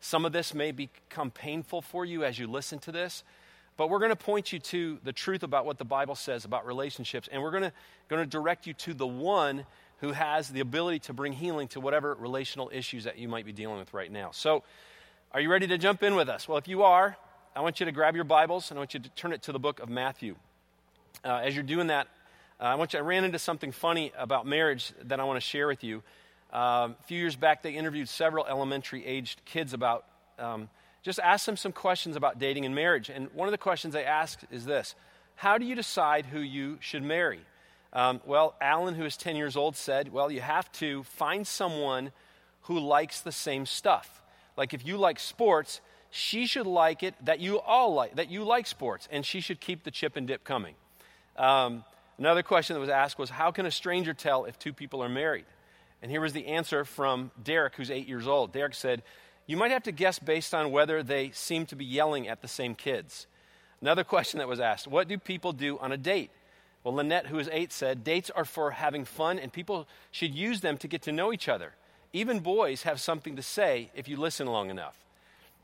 Some 0.00 0.24
of 0.24 0.32
this 0.32 0.52
may 0.52 0.72
become 0.72 1.30
painful 1.30 1.80
for 1.80 2.04
you 2.04 2.24
as 2.24 2.38
you 2.38 2.46
listen 2.46 2.78
to 2.80 2.92
this. 2.92 3.24
But 3.76 3.90
we're 3.90 3.98
going 3.98 4.10
to 4.10 4.16
point 4.16 4.52
you 4.52 4.58
to 4.58 4.98
the 5.04 5.12
truth 5.12 5.42
about 5.42 5.66
what 5.66 5.78
the 5.78 5.84
Bible 5.84 6.14
says 6.14 6.44
about 6.44 6.66
relationships, 6.66 7.28
and 7.30 7.42
we're 7.42 7.50
going 7.50 7.64
to, 7.64 7.72
going 8.08 8.22
to 8.22 8.28
direct 8.28 8.66
you 8.66 8.72
to 8.74 8.94
the 8.94 9.06
one 9.06 9.66
who 10.00 10.12
has 10.12 10.48
the 10.48 10.60
ability 10.60 11.00
to 11.00 11.12
bring 11.12 11.32
healing 11.32 11.68
to 11.68 11.80
whatever 11.80 12.14
relational 12.14 12.70
issues 12.72 13.04
that 13.04 13.18
you 13.18 13.28
might 13.28 13.46
be 13.46 13.52
dealing 13.52 13.78
with 13.78 13.94
right 13.94 14.10
now. 14.10 14.30
So, 14.32 14.62
are 15.32 15.40
you 15.40 15.50
ready 15.50 15.66
to 15.66 15.78
jump 15.78 16.02
in 16.02 16.14
with 16.14 16.28
us? 16.28 16.48
Well, 16.48 16.58
if 16.58 16.68
you 16.68 16.82
are, 16.82 17.16
I 17.54 17.60
want 17.60 17.80
you 17.80 17.86
to 17.86 17.92
grab 17.92 18.14
your 18.14 18.24
Bibles 18.24 18.70
and 18.70 18.78
I 18.78 18.80
want 18.80 18.94
you 18.94 19.00
to 19.00 19.08
turn 19.10 19.32
it 19.32 19.42
to 19.42 19.52
the 19.52 19.58
book 19.58 19.80
of 19.80 19.88
Matthew. 19.88 20.36
Uh, 21.24 21.40
as 21.44 21.54
you're 21.54 21.64
doing 21.64 21.88
that, 21.88 22.08
uh, 22.60 22.64
I 22.64 22.74
want 22.76 22.92
you. 22.92 22.98
I 22.98 23.02
ran 23.02 23.24
into 23.24 23.38
something 23.38 23.72
funny 23.72 24.12
about 24.16 24.46
marriage 24.46 24.92
that 25.04 25.20
I 25.20 25.24
want 25.24 25.38
to 25.38 25.46
share 25.46 25.66
with 25.66 25.82
you. 25.82 26.02
Um, 26.52 26.96
a 27.00 27.02
few 27.06 27.18
years 27.18 27.36
back, 27.36 27.62
they 27.62 27.72
interviewed 27.72 28.08
several 28.08 28.46
elementary-aged 28.46 29.44
kids 29.44 29.72
about 29.72 30.04
um, 30.38 30.68
just 31.02 31.18
ask 31.18 31.46
them 31.46 31.56
some 31.56 31.72
questions 31.72 32.16
about 32.16 32.38
dating 32.38 32.64
and 32.64 32.74
marriage. 32.74 33.10
And 33.10 33.28
one 33.32 33.48
of 33.48 33.52
the 33.52 33.58
questions 33.58 33.94
they 33.94 34.04
asked 34.04 34.44
is 34.50 34.64
this: 34.64 34.94
How 35.34 35.58
do 35.58 35.64
you 35.64 35.74
decide 35.74 36.26
who 36.26 36.40
you 36.40 36.78
should 36.80 37.02
marry? 37.02 37.40
Um, 37.92 38.20
well, 38.26 38.54
Alan, 38.60 38.94
who 38.94 39.04
is 39.04 39.16
10 39.16 39.36
years 39.36 39.56
old, 39.56 39.76
said, 39.76 40.12
Well, 40.12 40.30
you 40.30 40.40
have 40.40 40.70
to 40.72 41.02
find 41.04 41.46
someone 41.46 42.12
who 42.62 42.78
likes 42.78 43.20
the 43.20 43.32
same 43.32 43.66
stuff. 43.66 44.22
Like 44.56 44.74
if 44.74 44.86
you 44.86 44.96
like 44.96 45.18
sports, 45.18 45.80
she 46.10 46.46
should 46.46 46.66
like 46.66 47.02
it 47.02 47.14
that 47.24 47.40
you 47.40 47.60
all 47.60 47.94
like, 47.94 48.16
that 48.16 48.30
you 48.30 48.44
like 48.44 48.66
sports, 48.66 49.08
and 49.10 49.24
she 49.24 49.40
should 49.40 49.60
keep 49.60 49.84
the 49.84 49.90
chip 49.90 50.16
and 50.16 50.26
dip 50.26 50.44
coming. 50.44 50.74
Um, 51.36 51.84
another 52.18 52.42
question 52.42 52.74
that 52.74 52.80
was 52.80 52.88
asked 52.88 53.18
was, 53.18 53.30
How 53.30 53.50
can 53.50 53.66
a 53.66 53.70
stranger 53.70 54.14
tell 54.14 54.44
if 54.44 54.58
two 54.58 54.72
people 54.72 55.02
are 55.02 55.08
married? 55.08 55.44
And 56.02 56.10
here 56.10 56.20
was 56.20 56.32
the 56.32 56.46
answer 56.46 56.84
from 56.84 57.30
Derek, 57.42 57.76
who's 57.76 57.90
eight 57.90 58.08
years 58.08 58.26
old. 58.26 58.52
Derek 58.52 58.74
said, 58.74 59.02
You 59.46 59.56
might 59.56 59.70
have 59.70 59.84
to 59.84 59.92
guess 59.92 60.18
based 60.18 60.54
on 60.54 60.70
whether 60.70 61.02
they 61.02 61.30
seem 61.32 61.66
to 61.66 61.76
be 61.76 61.84
yelling 61.84 62.28
at 62.28 62.42
the 62.42 62.48
same 62.48 62.74
kids. 62.74 63.26
Another 63.80 64.04
question 64.04 64.38
that 64.38 64.48
was 64.48 64.60
asked 64.60 64.86
What 64.86 65.08
do 65.08 65.18
people 65.18 65.52
do 65.52 65.78
on 65.78 65.92
a 65.92 65.96
date? 65.96 66.30
Well, 66.86 66.94
Lynette, 66.94 67.26
who 67.26 67.40
is 67.40 67.48
eight, 67.50 67.72
said 67.72 68.04
dates 68.04 68.30
are 68.30 68.44
for 68.44 68.70
having 68.70 69.04
fun 69.04 69.40
and 69.40 69.52
people 69.52 69.88
should 70.12 70.32
use 70.32 70.60
them 70.60 70.78
to 70.78 70.86
get 70.86 71.02
to 71.02 71.10
know 71.10 71.32
each 71.32 71.48
other. 71.48 71.72
Even 72.12 72.38
boys 72.38 72.84
have 72.84 73.00
something 73.00 73.34
to 73.34 73.42
say 73.42 73.90
if 73.96 74.06
you 74.06 74.16
listen 74.16 74.46
long 74.46 74.70
enough. 74.70 74.94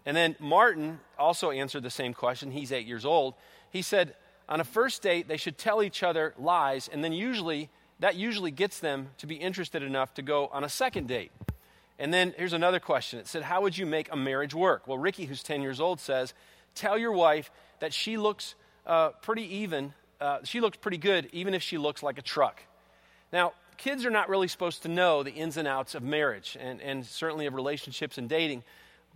And 0.04 0.16
then 0.16 0.34
Martin 0.40 0.98
also 1.16 1.52
answered 1.52 1.84
the 1.84 1.90
same 1.90 2.12
question. 2.12 2.50
He's 2.50 2.72
eight 2.72 2.88
years 2.88 3.04
old. 3.04 3.34
He 3.70 3.82
said, 3.82 4.16
on 4.48 4.58
a 4.58 4.64
first 4.64 5.00
date, 5.00 5.28
they 5.28 5.36
should 5.36 5.58
tell 5.58 5.80
each 5.80 6.02
other 6.02 6.34
lies, 6.40 6.90
and 6.92 7.04
then 7.04 7.12
usually 7.12 7.70
that 8.00 8.16
usually 8.16 8.50
gets 8.50 8.80
them 8.80 9.10
to 9.18 9.28
be 9.28 9.36
interested 9.36 9.84
enough 9.84 10.12
to 10.14 10.22
go 10.22 10.48
on 10.48 10.64
a 10.64 10.68
second 10.68 11.06
date. 11.06 11.30
And 12.00 12.12
then 12.12 12.34
here's 12.36 12.52
another 12.52 12.80
question. 12.80 13.20
It 13.20 13.28
said, 13.28 13.44
How 13.44 13.62
would 13.62 13.78
you 13.78 13.86
make 13.86 14.12
a 14.12 14.16
marriage 14.16 14.54
work? 14.54 14.88
Well, 14.88 14.98
Ricky, 14.98 15.26
who's 15.26 15.44
10 15.44 15.62
years 15.62 15.78
old, 15.78 16.00
says, 16.00 16.34
Tell 16.74 16.98
your 16.98 17.12
wife 17.12 17.52
that 17.78 17.94
she 17.94 18.16
looks 18.16 18.56
uh, 18.84 19.10
pretty 19.10 19.58
even 19.58 19.94
uh, 20.22 20.38
she 20.44 20.60
looks 20.60 20.76
pretty 20.76 20.98
good, 20.98 21.28
even 21.32 21.52
if 21.52 21.62
she 21.62 21.78
looks 21.78 22.02
like 22.02 22.16
a 22.16 22.22
truck. 22.22 22.62
Now, 23.32 23.52
kids 23.76 24.06
are 24.06 24.10
not 24.10 24.28
really 24.28 24.46
supposed 24.46 24.82
to 24.82 24.88
know 24.88 25.22
the 25.22 25.32
ins 25.32 25.56
and 25.56 25.66
outs 25.66 25.96
of 25.96 26.02
marriage 26.02 26.56
and, 26.60 26.80
and 26.80 27.04
certainly 27.04 27.46
of 27.46 27.54
relationships 27.54 28.18
and 28.18 28.28
dating, 28.28 28.62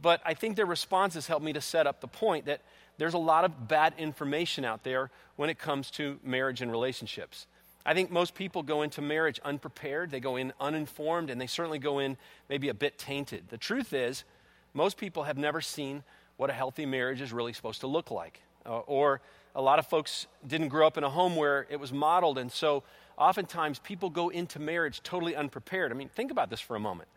but 0.02 0.20
I 0.24 0.34
think 0.34 0.56
their 0.56 0.66
responses 0.66 1.26
help 1.28 1.42
me 1.42 1.52
to 1.52 1.60
set 1.60 1.86
up 1.86 2.00
the 2.00 2.08
point 2.08 2.46
that 2.46 2.60
there's 2.98 3.14
a 3.14 3.18
lot 3.18 3.44
of 3.44 3.68
bad 3.68 3.94
information 3.98 4.64
out 4.64 4.82
there 4.82 5.10
when 5.36 5.48
it 5.48 5.58
comes 5.58 5.90
to 5.92 6.18
marriage 6.24 6.60
and 6.60 6.70
relationships. 6.70 7.46
I 7.84 7.94
think 7.94 8.10
most 8.10 8.34
people 8.34 8.64
go 8.64 8.82
into 8.82 9.00
marriage 9.00 9.38
unprepared, 9.44 10.10
they 10.10 10.18
go 10.18 10.34
in 10.34 10.52
uninformed, 10.60 11.30
and 11.30 11.40
they 11.40 11.46
certainly 11.46 11.78
go 11.78 12.00
in 12.00 12.16
maybe 12.48 12.68
a 12.68 12.74
bit 12.74 12.98
tainted. 12.98 13.44
The 13.48 13.58
truth 13.58 13.92
is, 13.92 14.24
most 14.74 14.96
people 14.96 15.22
have 15.22 15.38
never 15.38 15.60
seen 15.60 16.02
what 16.36 16.50
a 16.50 16.52
healthy 16.52 16.84
marriage 16.84 17.20
is 17.20 17.32
really 17.32 17.52
supposed 17.52 17.80
to 17.82 17.86
look 17.86 18.10
like, 18.10 18.40
uh, 18.66 18.80
or 18.80 19.20
a 19.56 19.62
lot 19.62 19.78
of 19.78 19.86
folks 19.86 20.26
didn't 20.46 20.68
grow 20.68 20.86
up 20.86 20.98
in 20.98 21.02
a 21.02 21.08
home 21.08 21.34
where 21.34 21.66
it 21.70 21.80
was 21.80 21.90
modeled, 21.90 22.36
and 22.36 22.52
so 22.52 22.82
oftentimes 23.16 23.78
people 23.78 24.10
go 24.10 24.28
into 24.28 24.58
marriage 24.58 25.02
totally 25.02 25.34
unprepared. 25.34 25.90
I 25.90 25.94
mean, 25.94 26.10
think 26.10 26.30
about 26.30 26.50
this 26.50 26.60
for 26.60 26.76
a 26.76 26.80
moment. 26.80 27.08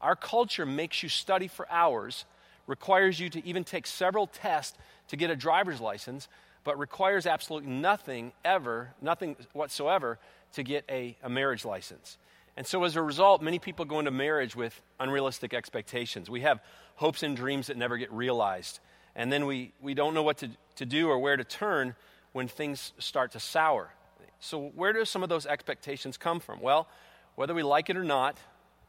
Our 0.00 0.14
culture 0.14 0.64
makes 0.64 1.02
you 1.02 1.08
study 1.08 1.48
for 1.48 1.70
hours, 1.70 2.24
requires 2.68 3.18
you 3.18 3.28
to 3.30 3.44
even 3.44 3.64
take 3.64 3.84
several 3.84 4.28
tests 4.28 4.78
to 5.08 5.16
get 5.16 5.28
a 5.28 5.34
driver's 5.34 5.80
license, 5.80 6.28
but 6.62 6.78
requires 6.78 7.26
absolutely 7.26 7.70
nothing 7.70 8.32
ever, 8.44 8.94
nothing 9.02 9.34
whatsoever, 9.52 10.20
to 10.52 10.62
get 10.62 10.84
a, 10.88 11.16
a 11.24 11.28
marriage 11.28 11.64
license. 11.64 12.16
And 12.56 12.64
so, 12.64 12.84
as 12.84 12.94
a 12.94 13.02
result, 13.02 13.42
many 13.42 13.58
people 13.58 13.84
go 13.84 13.98
into 13.98 14.12
marriage 14.12 14.54
with 14.54 14.80
unrealistic 15.00 15.52
expectations. 15.52 16.30
We 16.30 16.42
have 16.42 16.60
hopes 16.94 17.24
and 17.24 17.36
dreams 17.36 17.66
that 17.66 17.76
never 17.76 17.96
get 17.96 18.12
realized 18.12 18.78
and 19.18 19.32
then 19.32 19.46
we, 19.46 19.72
we 19.82 19.94
don't 19.94 20.14
know 20.14 20.22
what 20.22 20.38
to, 20.38 20.48
to 20.76 20.86
do 20.86 21.08
or 21.10 21.18
where 21.18 21.36
to 21.36 21.42
turn 21.42 21.96
when 22.32 22.46
things 22.46 22.92
start 22.98 23.32
to 23.32 23.40
sour. 23.40 23.90
So, 24.38 24.70
where 24.76 24.92
do 24.92 25.04
some 25.04 25.24
of 25.24 25.28
those 25.28 25.44
expectations 25.44 26.16
come 26.16 26.38
from? 26.38 26.60
Well, 26.60 26.86
whether 27.34 27.52
we 27.52 27.64
like 27.64 27.90
it 27.90 27.96
or 27.96 28.04
not, 28.04 28.38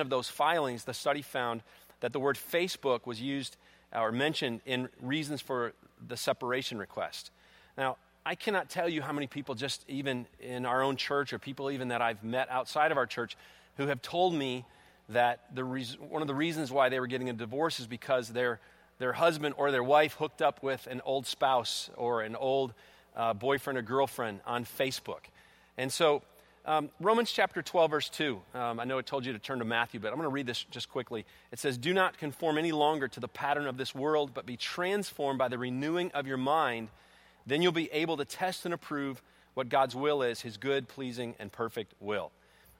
of 0.00 0.08
those 0.08 0.28
filings, 0.28 0.84
the 0.84 0.94
study 0.94 1.22
found 1.22 1.62
that 2.00 2.12
the 2.12 2.20
word 2.20 2.36
Facebook 2.36 3.06
was 3.06 3.20
used 3.20 3.56
or 3.92 4.12
mentioned 4.12 4.60
in 4.66 4.88
reasons 5.00 5.40
for 5.40 5.72
the 6.06 6.16
separation 6.16 6.78
request. 6.78 7.30
Now, 7.76 7.96
I 8.26 8.34
cannot 8.34 8.68
tell 8.68 8.88
you 8.88 9.02
how 9.02 9.12
many 9.12 9.28
people, 9.28 9.54
just 9.54 9.84
even 9.86 10.26
in 10.40 10.66
our 10.66 10.82
own 10.82 10.96
church 10.96 11.32
or 11.32 11.38
people 11.38 11.70
even 11.70 11.88
that 11.88 12.02
I've 12.02 12.24
met 12.24 12.50
outside 12.50 12.90
of 12.90 12.98
our 12.98 13.06
church, 13.06 13.36
who 13.76 13.86
have 13.86 14.02
told 14.02 14.34
me 14.34 14.64
that 15.10 15.54
the 15.54 15.62
one 15.62 16.22
of 16.22 16.26
the 16.26 16.34
reasons 16.34 16.72
why 16.72 16.88
they 16.88 16.98
were 16.98 17.06
getting 17.06 17.28
a 17.28 17.32
divorce 17.32 17.78
is 17.78 17.86
because 17.86 18.30
their, 18.30 18.58
their 18.98 19.12
husband 19.12 19.54
or 19.56 19.70
their 19.70 19.84
wife 19.84 20.14
hooked 20.14 20.42
up 20.42 20.60
with 20.60 20.88
an 20.88 21.00
old 21.04 21.24
spouse 21.24 21.88
or 21.96 22.22
an 22.22 22.34
old 22.34 22.74
uh, 23.14 23.32
boyfriend 23.32 23.78
or 23.78 23.82
girlfriend 23.82 24.40
on 24.44 24.64
Facebook. 24.64 25.30
And 25.78 25.92
so 25.92 26.22
Um, 26.66 26.90
Romans 26.98 27.30
chapter 27.30 27.62
12, 27.62 27.90
verse 27.92 28.08
2. 28.08 28.42
Um, 28.52 28.80
I 28.80 28.84
know 28.84 28.98
I 28.98 29.02
told 29.02 29.24
you 29.24 29.32
to 29.32 29.38
turn 29.38 29.60
to 29.60 29.64
Matthew, 29.64 30.00
but 30.00 30.08
I'm 30.08 30.16
going 30.16 30.28
to 30.28 30.34
read 30.34 30.48
this 30.48 30.64
just 30.72 30.90
quickly. 30.90 31.24
It 31.52 31.60
says, 31.60 31.78
Do 31.78 31.94
not 31.94 32.18
conform 32.18 32.58
any 32.58 32.72
longer 32.72 33.06
to 33.06 33.20
the 33.20 33.28
pattern 33.28 33.68
of 33.68 33.76
this 33.76 33.94
world, 33.94 34.32
but 34.34 34.46
be 34.46 34.56
transformed 34.56 35.38
by 35.38 35.46
the 35.46 35.58
renewing 35.58 36.10
of 36.12 36.26
your 36.26 36.38
mind. 36.38 36.88
Then 37.46 37.62
you'll 37.62 37.72
be 37.72 37.90
able 37.92 38.16
to 38.16 38.24
test 38.24 38.64
and 38.64 38.74
approve 38.74 39.22
what 39.54 39.68
God's 39.68 39.94
will 39.94 40.22
is, 40.22 40.40
his 40.40 40.56
good, 40.56 40.88
pleasing, 40.88 41.34
and 41.38 41.50
perfect 41.50 41.94
will. 42.00 42.30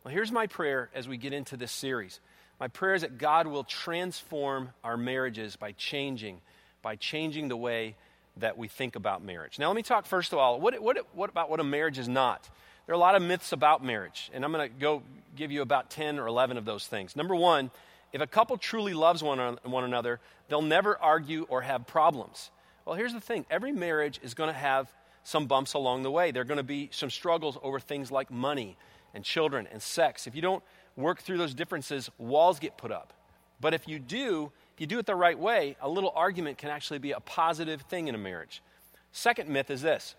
Well, 0.04 0.12
here's 0.12 0.32
my 0.32 0.46
prayer 0.46 0.90
as 0.94 1.08
we 1.08 1.16
get 1.16 1.32
into 1.32 1.56
this 1.56 1.72
series. 1.72 2.20
My 2.60 2.68
prayer 2.68 2.94
is 2.94 3.02
that 3.02 3.18
God 3.18 3.46
will 3.46 3.64
transform 3.64 4.70
our 4.82 4.96
marriages 4.96 5.56
by 5.56 5.72
changing, 5.72 6.40
by 6.82 6.96
changing 6.96 7.48
the 7.48 7.56
way 7.56 7.96
that 8.38 8.58
we 8.58 8.68
think 8.68 8.96
about 8.96 9.22
marriage. 9.22 9.58
Now, 9.58 9.68
let 9.68 9.76
me 9.76 9.82
talk 9.82 10.06
first 10.06 10.32
of 10.32 10.38
all, 10.38 10.60
what, 10.60 10.80
what, 10.80 10.98
what 11.14 11.30
about 11.30 11.50
what 11.50 11.60
a 11.60 11.64
marriage 11.64 11.98
is 11.98 12.08
not? 12.08 12.48
There 12.86 12.92
are 12.92 12.96
a 12.96 13.00
lot 13.00 13.16
of 13.16 13.22
myths 13.22 13.52
about 13.52 13.84
marriage, 13.84 14.30
and 14.32 14.44
I'm 14.44 14.52
going 14.52 14.68
to 14.68 14.74
go 14.78 15.02
give 15.34 15.50
you 15.50 15.62
about 15.62 15.90
10 15.90 16.18
or 16.18 16.26
11 16.26 16.56
of 16.56 16.64
those 16.64 16.86
things. 16.86 17.16
Number 17.16 17.34
one, 17.34 17.70
if 18.12 18.20
a 18.20 18.26
couple 18.26 18.56
truly 18.56 18.94
loves 18.94 19.22
one, 19.22 19.58
one 19.64 19.84
another, 19.84 20.20
they'll 20.48 20.62
never 20.62 20.96
argue 20.96 21.46
or 21.48 21.62
have 21.62 21.86
problems. 21.86 22.50
Well, 22.86 22.94
here's 22.94 23.12
the 23.12 23.20
thing 23.20 23.44
every 23.50 23.72
marriage 23.72 24.20
is 24.22 24.32
going 24.32 24.48
to 24.48 24.58
have 24.58 24.90
some 25.24 25.46
bumps 25.46 25.74
along 25.74 26.02
the 26.04 26.10
way. 26.10 26.30
There 26.30 26.42
are 26.42 26.46
going 26.46 26.56
to 26.56 26.62
be 26.62 26.88
some 26.92 27.10
struggles 27.10 27.58
over 27.62 27.80
things 27.80 28.12
like 28.12 28.30
money 28.30 28.78
and 29.12 29.24
children 29.24 29.66
and 29.70 29.82
sex. 29.82 30.26
If 30.28 30.36
you 30.36 30.42
don't 30.42 30.62
work 30.96 31.20
through 31.20 31.38
those 31.38 31.52
differences, 31.52 32.08
walls 32.16 32.60
get 32.60 32.78
put 32.78 32.92
up. 32.92 33.12
But 33.60 33.74
if 33.74 33.88
you 33.88 33.98
do, 33.98 34.52
if 34.74 34.80
you 34.80 34.86
do 34.86 34.98
it 35.00 35.06
the 35.06 35.16
right 35.16 35.38
way, 35.38 35.76
a 35.80 35.88
little 35.88 36.12
argument 36.14 36.58
can 36.58 36.70
actually 36.70 37.00
be 37.00 37.10
a 37.10 37.20
positive 37.20 37.82
thing 37.82 38.06
in 38.06 38.14
a 38.14 38.18
marriage. 38.18 38.62
Second 39.10 39.50
myth 39.50 39.70
is 39.70 39.82
this 39.82 40.14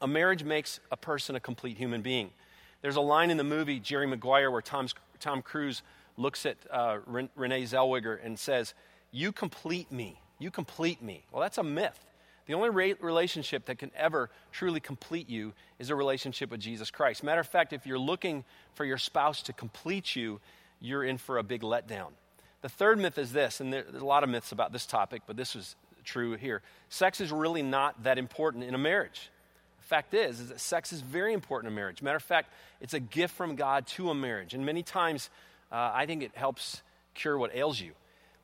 a 0.00 0.06
marriage 0.06 0.42
makes 0.42 0.80
a 0.90 0.96
person 0.96 1.36
a 1.36 1.40
complete 1.40 1.76
human 1.76 2.00
being. 2.00 2.30
There's 2.80 2.96
a 2.96 3.02
line 3.02 3.30
in 3.30 3.36
the 3.36 3.44
movie 3.44 3.78
Jerry 3.78 4.06
Maguire 4.06 4.50
where 4.50 4.62
Tom's, 4.62 4.94
Tom 5.18 5.42
Cruise 5.42 5.82
looks 6.16 6.46
at 6.46 6.56
uh, 6.70 6.98
Renee 7.06 7.64
Zellweger 7.64 8.18
and 8.24 8.38
says, 8.38 8.72
You 9.10 9.32
complete 9.32 9.92
me. 9.92 10.18
You 10.40 10.50
complete 10.50 11.00
me. 11.00 11.22
Well, 11.30 11.40
that's 11.40 11.58
a 11.58 11.62
myth. 11.62 12.04
The 12.46 12.54
only 12.54 12.70
re- 12.70 12.94
relationship 13.00 13.66
that 13.66 13.78
can 13.78 13.92
ever 13.94 14.28
truly 14.50 14.80
complete 14.80 15.30
you 15.30 15.52
is 15.78 15.90
a 15.90 15.94
relationship 15.94 16.50
with 16.50 16.58
Jesus 16.58 16.90
Christ. 16.90 17.22
Matter 17.22 17.40
of 17.40 17.46
fact, 17.46 17.72
if 17.72 17.86
you're 17.86 17.98
looking 17.98 18.44
for 18.74 18.84
your 18.84 18.98
spouse 18.98 19.42
to 19.42 19.52
complete 19.52 20.16
you, 20.16 20.40
you're 20.80 21.04
in 21.04 21.18
for 21.18 21.38
a 21.38 21.44
big 21.44 21.60
letdown. 21.62 22.08
The 22.62 22.68
third 22.68 22.98
myth 22.98 23.18
is 23.18 23.32
this, 23.32 23.60
and 23.60 23.72
there's 23.72 23.94
a 23.94 24.04
lot 24.04 24.24
of 24.24 24.30
myths 24.30 24.50
about 24.50 24.72
this 24.72 24.84
topic, 24.84 25.22
but 25.26 25.36
this 25.36 25.54
is 25.54 25.76
true 26.02 26.34
here. 26.34 26.62
Sex 26.88 27.20
is 27.20 27.30
really 27.30 27.62
not 27.62 28.02
that 28.02 28.18
important 28.18 28.64
in 28.64 28.74
a 28.74 28.78
marriage 28.78 29.30
The 29.80 29.86
fact 29.86 30.14
is, 30.14 30.40
is 30.40 30.48
that 30.48 30.60
sex 30.60 30.92
is 30.92 31.02
very 31.02 31.32
important 31.34 31.70
in 31.70 31.74
marriage. 31.74 32.02
Matter 32.02 32.16
of 32.16 32.22
fact, 32.22 32.52
it's 32.80 32.94
a 32.94 33.00
gift 33.00 33.34
from 33.34 33.54
God 33.54 33.86
to 33.88 34.10
a 34.10 34.14
marriage. 34.14 34.54
And 34.54 34.66
many 34.66 34.82
times, 34.82 35.30
uh, 35.70 35.90
I 35.94 36.06
think 36.06 36.22
it 36.22 36.32
helps 36.34 36.82
cure 37.14 37.38
what 37.38 37.54
ails 37.54 37.80
you. 37.80 37.92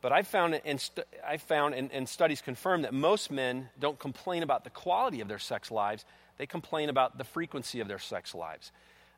But 0.07 0.13
I 0.13 0.23
found, 0.23 0.61
and 0.65 0.91
I 1.27 1.37
found 1.37 1.75
and 1.75 2.09
studies 2.09 2.41
confirm 2.41 2.83
that 2.83 2.95
most 2.95 3.29
men 3.29 3.71
don't 3.81 3.99
complain 3.99 4.45
about 4.45 4.63
the 4.63 4.71
quality 4.71 5.21
of 5.21 5.27
their 5.27 5.41
sex 5.41 5.69
lives, 5.69 6.05
they 6.39 6.47
complain 6.47 6.91
about 6.91 7.19
the 7.19 7.25
frequency 7.25 7.81
of 7.81 7.89
their 7.89 7.99
sex 7.99 8.33
lives. 8.33 8.71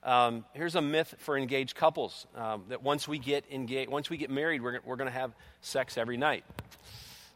Um, 0.03 0.47
here's 0.55 0.77
a 0.77 0.81
myth 0.81 1.15
for 1.19 1.37
engaged 1.37 1.77
couples 1.77 2.27
um, 2.35 2.65
that 2.71 2.83
once 2.83 3.07
we 3.07 3.19
get 3.19 3.45
engaged, 3.51 3.91
once 3.91 4.09
we 4.09 4.17
get 4.17 4.31
married, 4.31 4.63
we're, 4.63 4.81
we're 4.83 4.97
going 4.97 5.13
to 5.13 5.19
have 5.19 5.35
sex 5.61 5.99
every 5.99 6.17
night. 6.17 6.43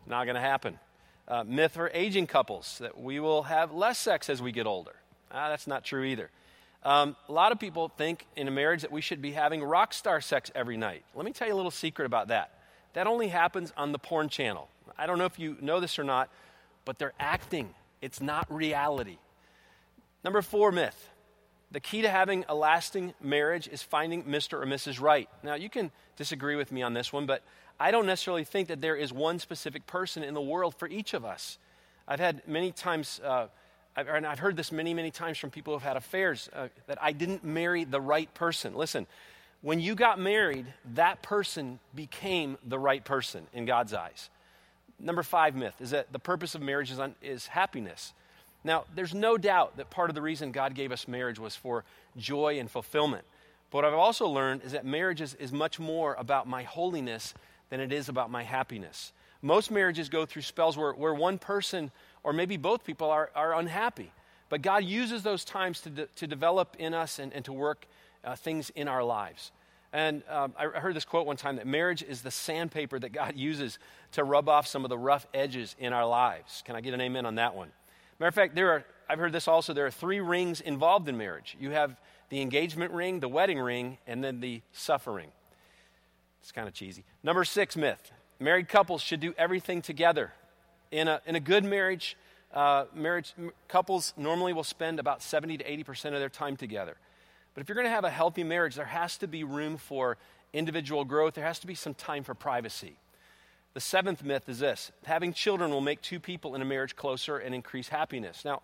Not 0.06 0.24
going 0.24 0.36
to 0.36 0.40
happen 0.40 0.78
uh, 1.28 1.44
myth 1.44 1.72
for 1.72 1.90
aging 1.92 2.28
couples 2.28 2.78
that 2.78 2.98
we 2.98 3.20
will 3.20 3.42
have 3.42 3.70
less 3.70 3.98
sex 3.98 4.30
as 4.30 4.40
we 4.40 4.52
get 4.52 4.66
older. 4.66 4.94
Ah, 5.30 5.50
that's 5.50 5.66
not 5.66 5.84
true 5.84 6.04
either. 6.04 6.30
Um, 6.84 7.16
a 7.28 7.32
lot 7.32 7.52
of 7.52 7.60
people 7.60 7.90
think 7.90 8.24
in 8.34 8.48
a 8.48 8.50
marriage 8.50 8.80
that 8.80 8.92
we 8.92 9.02
should 9.02 9.20
be 9.20 9.32
having 9.32 9.62
rock 9.62 9.92
star 9.92 10.22
sex 10.22 10.50
every 10.54 10.78
night. 10.78 11.04
Let 11.14 11.26
me 11.26 11.34
tell 11.34 11.48
you 11.48 11.52
a 11.52 11.56
little 11.56 11.70
secret 11.70 12.06
about 12.06 12.28
that. 12.28 12.58
That 12.94 13.06
only 13.06 13.28
happens 13.28 13.72
on 13.76 13.92
the 13.92 13.98
porn 13.98 14.28
channel. 14.28 14.68
I 14.98 15.06
don't 15.06 15.18
know 15.18 15.24
if 15.24 15.38
you 15.38 15.56
know 15.60 15.80
this 15.80 15.98
or 15.98 16.04
not, 16.04 16.28
but 16.84 16.98
they're 16.98 17.14
acting, 17.18 17.74
it's 18.00 18.20
not 18.20 18.52
reality. 18.52 19.18
Number 20.24 20.42
four 20.42 20.72
myth 20.72 21.08
the 21.72 21.80
key 21.80 22.02
to 22.02 22.10
having 22.10 22.44
a 22.48 22.54
lasting 22.54 23.14
marriage 23.20 23.66
is 23.66 23.82
finding 23.82 24.24
Mr. 24.24 24.62
or 24.62 24.66
Mrs. 24.66 25.00
Right. 25.00 25.28
Now, 25.42 25.54
you 25.54 25.70
can 25.70 25.90
disagree 26.16 26.54
with 26.54 26.70
me 26.70 26.82
on 26.82 26.92
this 26.92 27.12
one, 27.12 27.24
but 27.24 27.42
I 27.80 27.90
don't 27.90 28.06
necessarily 28.06 28.44
think 28.44 28.68
that 28.68 28.80
there 28.82 28.94
is 28.94 29.12
one 29.12 29.38
specific 29.38 29.86
person 29.86 30.22
in 30.22 30.34
the 30.34 30.40
world 30.40 30.74
for 30.74 30.86
each 30.86 31.14
of 31.14 31.24
us. 31.24 31.58
I've 32.06 32.20
had 32.20 32.46
many 32.46 32.72
times, 32.72 33.20
uh, 33.24 33.46
I've, 33.96 34.06
and 34.06 34.26
I've 34.26 34.38
heard 34.38 34.56
this 34.56 34.70
many, 34.70 34.92
many 34.92 35.10
times 35.10 35.38
from 35.38 35.50
people 35.50 35.72
who 35.72 35.78
have 35.78 35.88
had 35.88 35.96
affairs, 35.96 36.50
uh, 36.52 36.68
that 36.86 36.98
I 37.02 37.12
didn't 37.12 37.42
marry 37.42 37.84
the 37.84 38.00
right 38.00 38.32
person. 38.34 38.74
Listen, 38.74 39.06
when 39.62 39.80
you 39.80 39.94
got 39.94 40.18
married, 40.18 40.66
that 40.94 41.22
person 41.22 41.78
became 41.94 42.58
the 42.66 42.78
right 42.78 43.04
person 43.04 43.46
in 43.54 43.64
God's 43.64 43.94
eyes. 43.94 44.28
Number 44.98 45.22
five 45.22 45.54
myth 45.54 45.74
is 45.80 45.90
that 45.90 46.12
the 46.12 46.18
purpose 46.18 46.54
of 46.54 46.62
marriage 46.62 46.90
is, 46.90 47.00
is 47.22 47.46
happiness. 47.46 48.12
Now, 48.64 48.84
there's 48.94 49.14
no 49.14 49.38
doubt 49.38 49.76
that 49.76 49.90
part 49.90 50.10
of 50.10 50.14
the 50.14 50.22
reason 50.22 50.52
God 50.52 50.74
gave 50.74 50.92
us 50.92 51.08
marriage 51.08 51.38
was 51.38 51.56
for 51.56 51.84
joy 52.16 52.58
and 52.58 52.70
fulfillment. 52.70 53.24
But 53.70 53.78
what 53.78 53.84
I've 53.86 53.94
also 53.94 54.28
learned 54.28 54.62
is 54.64 54.72
that 54.72 54.84
marriage 54.84 55.20
is, 55.20 55.34
is 55.34 55.52
much 55.52 55.80
more 55.80 56.14
about 56.14 56.46
my 56.46 56.62
holiness 56.62 57.34
than 57.70 57.80
it 57.80 57.92
is 57.92 58.08
about 58.08 58.30
my 58.30 58.42
happiness. 58.42 59.12
Most 59.40 59.70
marriages 59.70 60.08
go 60.08 60.26
through 60.26 60.42
spells 60.42 60.76
where, 60.76 60.92
where 60.92 61.14
one 61.14 61.38
person 61.38 61.90
or 62.22 62.32
maybe 62.32 62.56
both 62.56 62.84
people 62.84 63.10
are, 63.10 63.30
are 63.34 63.54
unhappy. 63.54 64.12
But 64.48 64.62
God 64.62 64.84
uses 64.84 65.22
those 65.22 65.44
times 65.44 65.80
to, 65.80 65.90
de- 65.90 66.06
to 66.06 66.26
develop 66.26 66.76
in 66.78 66.94
us 66.94 67.18
and, 67.18 67.32
and 67.32 67.44
to 67.46 67.52
work 67.52 67.86
uh, 68.24 68.36
things 68.36 68.70
in 68.70 68.88
our 68.88 69.02
lives. 69.02 69.52
And 69.92 70.22
um, 70.30 70.54
I 70.58 70.66
heard 70.66 70.96
this 70.96 71.04
quote 71.04 71.26
one 71.26 71.36
time 71.36 71.56
that 71.56 71.66
marriage 71.66 72.02
is 72.02 72.22
the 72.22 72.30
sandpaper 72.30 72.98
that 72.98 73.10
God 73.10 73.36
uses 73.36 73.78
to 74.12 74.24
rub 74.24 74.48
off 74.48 74.66
some 74.66 74.84
of 74.84 74.88
the 74.88 74.96
rough 74.96 75.26
edges 75.34 75.76
in 75.78 75.92
our 75.92 76.06
lives. 76.06 76.62
Can 76.64 76.76
I 76.76 76.80
get 76.80 76.94
an 76.94 77.00
amen 77.00 77.26
on 77.26 77.34
that 77.34 77.54
one? 77.54 77.68
Matter 78.18 78.28
of 78.28 78.34
fact, 78.34 78.54
there 78.54 78.70
are, 78.70 78.84
I've 79.08 79.18
heard 79.18 79.32
this 79.32 79.48
also, 79.48 79.74
there 79.74 79.84
are 79.84 79.90
three 79.90 80.20
rings 80.20 80.60
involved 80.60 81.08
in 81.08 81.18
marriage. 81.18 81.56
You 81.60 81.70
have 81.70 82.00
the 82.30 82.40
engagement 82.40 82.92
ring, 82.92 83.20
the 83.20 83.28
wedding 83.28 83.58
ring, 83.58 83.98
and 84.06 84.24
then 84.24 84.40
the 84.40 84.62
suffering. 84.72 85.28
It's 86.40 86.52
kind 86.52 86.66
of 86.66 86.72
cheesy. 86.72 87.04
Number 87.22 87.44
six 87.44 87.76
myth 87.76 88.12
married 88.40 88.68
couples 88.68 89.02
should 89.02 89.20
do 89.20 89.34
everything 89.36 89.82
together. 89.82 90.32
In 90.90 91.06
a, 91.06 91.20
in 91.26 91.36
a 91.36 91.40
good 91.40 91.64
marriage, 91.64 92.16
uh, 92.52 92.86
marriage 92.94 93.34
couples 93.68 94.14
normally 94.16 94.52
will 94.52 94.64
spend 94.64 94.98
about 94.98 95.22
70 95.22 95.58
to 95.58 95.64
80% 95.64 96.06
of 96.06 96.20
their 96.20 96.28
time 96.28 96.56
together. 96.56 96.96
But 97.54 97.62
if 97.62 97.68
you're 97.68 97.74
going 97.76 97.86
to 97.86 97.90
have 97.90 98.04
a 98.04 98.10
healthy 98.10 98.44
marriage, 98.44 98.76
there 98.76 98.84
has 98.84 99.18
to 99.18 99.26
be 99.26 99.44
room 99.44 99.76
for 99.76 100.16
individual 100.52 101.04
growth, 101.04 101.34
there 101.34 101.44
has 101.44 101.58
to 101.60 101.66
be 101.66 101.74
some 101.74 101.94
time 101.94 102.24
for 102.24 102.34
privacy. 102.34 102.96
The 103.74 103.80
seventh 103.80 104.22
myth 104.22 104.48
is 104.48 104.58
this 104.58 104.92
having 105.04 105.32
children 105.32 105.70
will 105.70 105.80
make 105.80 106.02
two 106.02 106.20
people 106.20 106.54
in 106.54 106.62
a 106.62 106.64
marriage 106.64 106.94
closer 106.94 107.38
and 107.38 107.54
increase 107.54 107.88
happiness. 107.88 108.44
Now, 108.44 108.62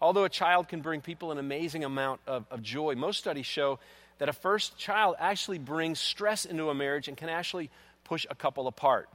although 0.00 0.24
a 0.24 0.28
child 0.28 0.68
can 0.68 0.80
bring 0.80 1.00
people 1.00 1.32
an 1.32 1.38
amazing 1.38 1.84
amount 1.84 2.20
of, 2.26 2.44
of 2.50 2.62
joy, 2.62 2.94
most 2.94 3.18
studies 3.18 3.46
show 3.46 3.78
that 4.18 4.28
a 4.28 4.34
first 4.34 4.76
child 4.76 5.16
actually 5.18 5.58
brings 5.58 5.98
stress 5.98 6.44
into 6.44 6.68
a 6.68 6.74
marriage 6.74 7.08
and 7.08 7.16
can 7.16 7.30
actually 7.30 7.70
push 8.04 8.26
a 8.28 8.34
couple 8.34 8.66
apart. 8.66 9.08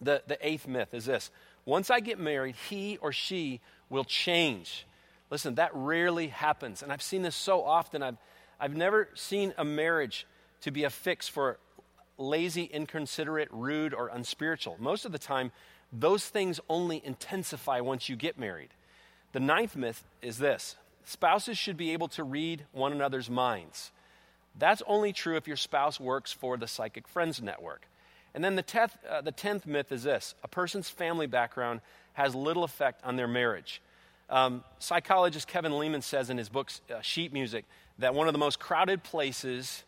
The, 0.00 0.22
the 0.26 0.36
eighth 0.46 0.66
myth 0.66 0.92
is 0.92 1.04
this 1.04 1.30
once 1.64 1.88
I 1.88 2.00
get 2.00 2.18
married, 2.18 2.56
he 2.68 2.98
or 2.98 3.12
she 3.12 3.60
will 3.88 4.04
change. 4.04 4.86
Listen, 5.30 5.54
that 5.54 5.70
rarely 5.72 6.28
happens. 6.28 6.82
And 6.82 6.92
I've 6.92 7.02
seen 7.02 7.22
this 7.22 7.36
so 7.36 7.64
often. 7.64 8.02
I've, 8.02 8.18
I've 8.60 8.76
never 8.76 9.08
seen 9.14 9.54
a 9.56 9.64
marriage 9.64 10.26
to 10.62 10.70
be 10.70 10.84
a 10.84 10.90
fix 10.90 11.28
for 11.28 11.58
lazy, 12.16 12.64
inconsiderate, 12.64 13.48
rude, 13.50 13.92
or 13.92 14.08
unspiritual. 14.08 14.76
Most 14.78 15.04
of 15.04 15.12
the 15.12 15.18
time, 15.18 15.52
those 15.92 16.26
things 16.26 16.60
only 16.68 17.02
intensify 17.04 17.80
once 17.80 18.08
you 18.08 18.16
get 18.16 18.38
married. 18.38 18.70
The 19.32 19.40
ninth 19.40 19.76
myth 19.76 20.04
is 20.22 20.38
this 20.38 20.76
spouses 21.04 21.58
should 21.58 21.76
be 21.76 21.92
able 21.92 22.08
to 22.08 22.24
read 22.24 22.64
one 22.72 22.92
another's 22.92 23.28
minds. 23.28 23.90
That's 24.58 24.82
only 24.86 25.12
true 25.12 25.36
if 25.36 25.46
your 25.46 25.56
spouse 25.56 25.98
works 25.98 26.32
for 26.32 26.56
the 26.56 26.68
Psychic 26.68 27.08
Friends 27.08 27.42
Network. 27.42 27.88
And 28.34 28.42
then 28.42 28.56
the 28.56 28.62
tenth, 28.62 28.96
uh, 29.08 29.20
the 29.20 29.32
tenth 29.32 29.66
myth 29.66 29.92
is 29.92 30.04
this 30.04 30.34
a 30.42 30.48
person's 30.48 30.88
family 30.88 31.26
background 31.26 31.80
has 32.14 32.34
little 32.34 32.64
effect 32.64 33.00
on 33.04 33.16
their 33.16 33.28
marriage. 33.28 33.82
Um, 34.30 34.64
psychologist 34.78 35.46
Kevin 35.48 35.76
Leman 35.76 36.02
says 36.02 36.30
in 36.30 36.38
his 36.38 36.48
book, 36.48 36.70
uh, 36.90 37.00
Sheet 37.02 37.32
Music, 37.32 37.64
that 37.98 38.14
one 38.14 38.26
of 38.26 38.32
the 38.32 38.38
most 38.38 38.58
crowded 38.58 39.02
places 39.02 39.84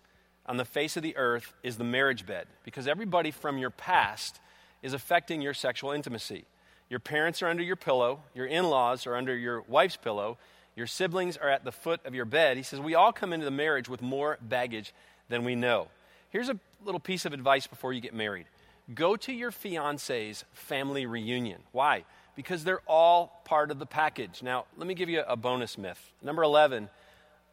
on 0.46 0.56
the 0.56 0.64
face 0.64 0.96
of 0.96 1.02
the 1.02 1.16
earth 1.16 1.52
is 1.62 1.76
the 1.76 1.84
marriage 1.84 2.26
bed 2.26 2.46
because 2.64 2.86
everybody 2.86 3.30
from 3.30 3.58
your 3.58 3.70
past 3.70 4.40
is 4.82 4.92
affecting 4.92 5.42
your 5.42 5.54
sexual 5.54 5.90
intimacy. 5.90 6.44
Your 6.88 7.00
parents 7.00 7.42
are 7.42 7.48
under 7.48 7.62
your 7.62 7.76
pillow, 7.76 8.20
your 8.34 8.46
in 8.46 8.70
laws 8.70 9.06
are 9.06 9.16
under 9.16 9.36
your 9.36 9.62
wife's 9.62 9.96
pillow, 9.96 10.38
your 10.76 10.86
siblings 10.86 11.36
are 11.36 11.48
at 11.48 11.64
the 11.64 11.72
foot 11.72 12.00
of 12.04 12.14
your 12.14 12.26
bed. 12.26 12.56
He 12.56 12.62
says, 12.62 12.78
We 12.78 12.94
all 12.94 13.12
come 13.12 13.32
into 13.32 13.44
the 13.44 13.50
marriage 13.50 13.88
with 13.88 14.02
more 14.02 14.38
baggage 14.40 14.92
than 15.28 15.42
we 15.42 15.56
know. 15.56 15.88
Here's 16.30 16.48
a 16.48 16.58
little 16.84 17.00
piece 17.00 17.24
of 17.24 17.32
advice 17.32 17.66
before 17.66 17.92
you 17.92 18.00
get 18.00 18.14
married 18.14 18.46
go 18.94 19.16
to 19.16 19.32
your 19.32 19.50
fiance's 19.50 20.44
family 20.52 21.06
reunion. 21.06 21.60
Why? 21.72 22.04
Because 22.36 22.62
they're 22.62 22.82
all 22.86 23.40
part 23.44 23.70
of 23.72 23.78
the 23.80 23.86
package. 23.86 24.42
Now, 24.42 24.66
let 24.76 24.86
me 24.86 24.94
give 24.94 25.08
you 25.08 25.22
a 25.26 25.36
bonus 25.36 25.76
myth. 25.76 26.12
Number 26.22 26.44
11 26.44 26.88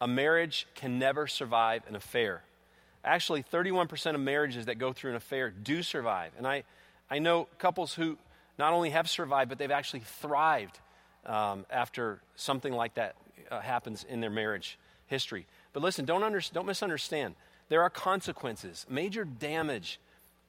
a 0.01 0.07
marriage 0.07 0.67
can 0.75 0.99
never 0.99 1.27
survive 1.27 1.83
an 1.87 1.95
affair. 1.95 2.43
Actually, 3.03 3.43
31% 3.43 4.15
of 4.15 4.21
marriages 4.21 4.65
that 4.65 4.75
go 4.75 4.93
through 4.93 5.11
an 5.11 5.17
affair 5.17 5.49
do 5.49 5.83
survive. 5.83 6.31
And 6.37 6.47
I, 6.47 6.63
I 7.09 7.19
know 7.19 7.47
couples 7.57 7.93
who 7.93 8.17
not 8.57 8.73
only 8.73 8.91
have 8.91 9.09
survived, 9.09 9.49
but 9.49 9.57
they've 9.57 9.71
actually 9.71 10.01
thrived 10.01 10.79
um, 11.25 11.65
after 11.69 12.21
something 12.35 12.73
like 12.73 12.95
that 12.95 13.15
uh, 13.51 13.59
happens 13.59 14.05
in 14.07 14.21
their 14.21 14.29
marriage 14.29 14.77
history. 15.07 15.45
But 15.73 15.83
listen, 15.83 16.05
don't, 16.05 16.23
under, 16.23 16.41
don't 16.53 16.65
misunderstand. 16.65 17.35
There 17.69 17.81
are 17.81 17.89
consequences. 17.89 18.85
Major 18.89 19.25
damage 19.25 19.99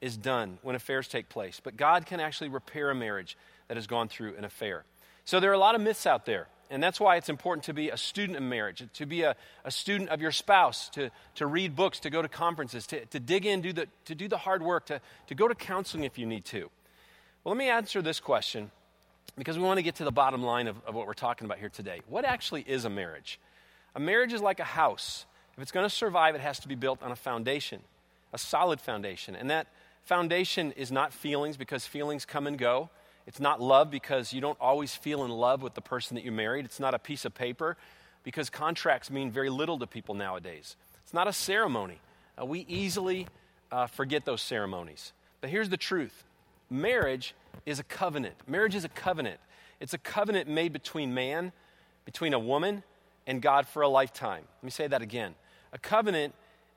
is 0.01 0.17
done 0.17 0.59
when 0.61 0.75
affairs 0.75 1.07
take 1.07 1.29
place, 1.29 1.59
but 1.63 1.77
God 1.77 2.05
can 2.05 2.19
actually 2.19 2.49
repair 2.49 2.89
a 2.89 2.95
marriage 2.95 3.37
that 3.67 3.77
has 3.77 3.87
gone 3.87 4.07
through 4.07 4.35
an 4.35 4.45
affair. 4.45 4.83
So 5.23 5.39
there 5.39 5.49
are 5.49 5.53
a 5.53 5.59
lot 5.59 5.75
of 5.75 5.81
myths 5.81 6.05
out 6.05 6.25
there. 6.25 6.47
And 6.69 6.81
that's 6.81 6.99
why 6.99 7.17
it's 7.17 7.29
important 7.29 7.65
to 7.65 7.73
be 7.73 7.89
a 7.89 7.97
student 7.97 8.37
of 8.37 8.43
marriage, 8.43 8.83
to 8.93 9.05
be 9.05 9.21
a, 9.21 9.35
a 9.63 9.71
student 9.71 10.09
of 10.09 10.21
your 10.21 10.31
spouse, 10.31 10.89
to, 10.89 11.11
to 11.35 11.45
read 11.45 11.75
books, 11.75 11.99
to 12.01 12.09
go 12.09 12.21
to 12.21 12.27
conferences, 12.27 12.87
to, 12.87 13.05
to 13.07 13.19
dig 13.19 13.45
in, 13.45 13.61
do 13.61 13.71
the, 13.71 13.87
to 14.05 14.15
do 14.15 14.27
the 14.27 14.37
hard 14.37 14.63
work, 14.63 14.87
to, 14.87 14.99
to 15.27 15.35
go 15.35 15.47
to 15.47 15.55
counseling 15.55 16.03
if 16.03 16.17
you 16.17 16.25
need 16.25 16.45
to. 16.45 16.69
Well, 17.43 17.53
let 17.53 17.57
me 17.57 17.69
answer 17.69 18.01
this 18.01 18.19
question 18.19 18.71
because 19.37 19.57
we 19.57 19.63
want 19.63 19.77
to 19.77 19.83
get 19.83 19.95
to 19.95 20.03
the 20.03 20.11
bottom 20.11 20.41
line 20.41 20.67
of, 20.67 20.77
of 20.85 20.95
what 20.95 21.05
we're 21.05 21.13
talking 21.13 21.45
about 21.45 21.59
here 21.59 21.69
today. 21.69 22.01
What 22.07 22.25
actually 22.25 22.61
is 22.61 22.85
a 22.85 22.89
marriage? 22.89 23.39
A 23.95 23.99
marriage 23.99 24.33
is 24.33 24.41
like 24.41 24.59
a 24.59 24.65
house. 24.65 25.25
If 25.55 25.61
it's 25.61 25.71
going 25.71 25.85
to 25.85 25.95
survive, 25.95 26.35
it 26.35 26.41
has 26.41 26.59
to 26.61 26.67
be 26.67 26.75
built 26.75 27.03
on 27.03 27.11
a 27.11 27.15
foundation, 27.15 27.81
a 28.33 28.37
solid 28.37 28.81
foundation. 28.81 29.35
And 29.35 29.49
that 29.49 29.67
foundation 30.03 30.71
is 30.73 30.91
not 30.91 31.13
feelings 31.13 31.57
because 31.57 31.85
feelings 31.85 32.25
come 32.25 32.47
and 32.47 32.57
go. 32.57 32.89
It's 33.27 33.39
not 33.39 33.61
love 33.61 33.89
because 33.89 34.33
you 34.33 34.41
don't 34.41 34.57
always 34.61 34.93
feel 34.93 35.23
in 35.23 35.31
love 35.31 35.61
with 35.61 35.73
the 35.73 35.81
person 35.81 36.15
that 36.15 36.23
you 36.23 36.31
married. 36.31 36.65
It's 36.65 36.79
not 36.79 36.93
a 36.93 36.99
piece 36.99 37.25
of 37.25 37.33
paper 37.33 37.75
because 38.23 38.49
contracts 38.49 39.09
mean 39.09 39.31
very 39.31 39.49
little 39.49 39.79
to 39.79 39.87
people 39.87 40.15
nowadays. 40.15 40.75
It's 41.03 41.13
not 41.13 41.27
a 41.27 41.33
ceremony. 41.33 41.99
Uh, 42.39 42.45
we 42.45 42.65
easily 42.67 43.27
uh, 43.71 43.87
forget 43.87 44.25
those 44.25 44.41
ceremonies. 44.41 45.13
But 45.41 45.49
here's 45.49 45.69
the 45.69 45.77
truth 45.77 46.23
marriage 46.69 47.33
is 47.65 47.79
a 47.79 47.83
covenant. 47.83 48.35
Marriage 48.47 48.75
is 48.75 48.83
a 48.83 48.89
covenant. 48.89 49.39
It's 49.79 49.93
a 49.93 49.97
covenant 49.97 50.47
made 50.47 50.73
between 50.73 51.13
man, 51.13 51.51
between 52.05 52.33
a 52.33 52.39
woman, 52.39 52.83
and 53.27 53.41
God 53.41 53.67
for 53.67 53.81
a 53.81 53.87
lifetime. 53.87 54.43
Let 54.57 54.63
me 54.63 54.71
say 54.71 54.87
that 54.87 55.01
again. 55.01 55.35
A 55.73 55.77
covenant, 55.77 56.33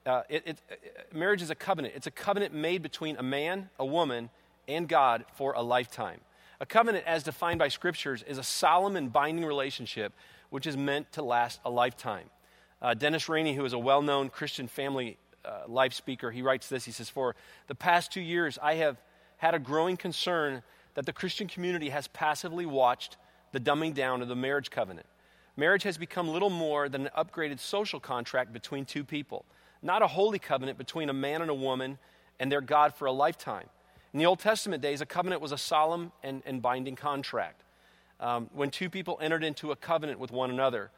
uh, 0.07 0.23
it, 0.28 0.43
it, 0.47 0.59
uh, 0.71 0.75
marriage 1.17 1.43
is 1.43 1.50
a 1.50 1.55
covenant. 1.55 1.95
It's 1.97 2.07
a 2.07 2.11
covenant 2.11 2.55
made 2.55 2.83
between 2.83 3.17
a 3.17 3.23
man, 3.23 3.69
a 3.78 3.87
woman, 3.87 4.31
and 4.67 4.88
God 4.88 5.25
for 5.37 5.52
a 5.52 5.62
lifetime. 5.62 6.21
A 6.61 6.67
covenant, 6.67 7.05
as 7.07 7.23
defined 7.23 7.59
by 7.59 7.69
scriptures, 7.69 8.25
is 8.27 8.38
a 8.38 8.43
solemn 8.43 8.97
and 8.97 9.12
binding 9.12 9.45
relationship 9.45 10.12
which 10.50 10.67
is 10.67 10.77
meant 10.77 11.12
to 11.12 11.23
last 11.23 11.61
a 11.65 11.71
lifetime. 11.71 12.31
Uh, 12.83 12.95
Dennis 12.95 13.29
Rainey, 13.29 13.55
who 13.55 13.65
is 13.65 13.73
a 13.73 13.79
well 13.79 14.03
known 14.03 14.29
Christian 14.29 14.67
family 14.67 15.19
uh, 15.45 15.62
life 15.69 15.93
speaker, 15.93 16.31
he 16.31 16.43
writes 16.43 16.69
this. 16.69 16.85
He 16.85 16.93
says, 16.93 17.09
For 17.09 17.37
the 17.69 17.75
past 17.75 18.12
two 18.12 18.21
years, 18.21 18.59
I 18.61 18.75
have 18.75 19.00
had 19.37 19.55
a 19.55 19.59
growing 19.59 19.97
concern 19.97 20.62
that 20.95 21.07
the 21.07 21.12
Christian 21.12 21.47
community 21.47 21.91
has 21.91 22.09
passively 22.09 22.67
watched 22.67 23.17
the 23.53 23.61
dumbing 23.61 23.95
down 23.95 24.21
of 24.21 24.29
the 24.29 24.37
marriage 24.37 24.71
covenant. 24.71 25.07
Marriage 25.57 25.85
has 25.85 25.97
become 25.97 26.29
little 26.29 26.50
more 26.50 26.88
than 26.88 27.07
an 27.07 27.12
upgraded 27.17 27.61
social 27.61 28.00
contract 28.00 28.53
between 28.53 28.85
two 28.85 29.05
people, 29.05 29.45
not 29.81 30.03
a 30.03 30.07
holy 30.09 30.38
covenant 30.38 30.77
between 30.77 31.09
a 31.09 31.12
man 31.12 31.41
and 31.41 31.50
a 31.50 31.55
woman 31.55 31.99
and 32.41 32.50
their 32.50 32.61
God 32.61 32.95
for 32.95 33.07
a 33.07 33.12
lifetime. 33.12 33.69
In 34.12 34.19
the 34.19 34.27
Old 34.27 34.38
Testament 34.38 34.83
days, 34.83 35.00
a 35.00 35.07
covenant 35.07 35.43
was 35.43 35.53
a 35.53 35.59
solemn 35.59 36.12
and, 36.23 36.43
and 36.47 36.62
binding 36.62 36.97
contract. 36.97 37.62
Um, 38.21 38.49
when 38.53 38.71
two 38.71 38.91
people 38.91 39.19
entered 39.21 39.45
into 39.45 39.71
a 39.71 39.77
covenant 39.77 40.19
with 40.19 40.33
one 40.33 40.50
another, 40.50 40.91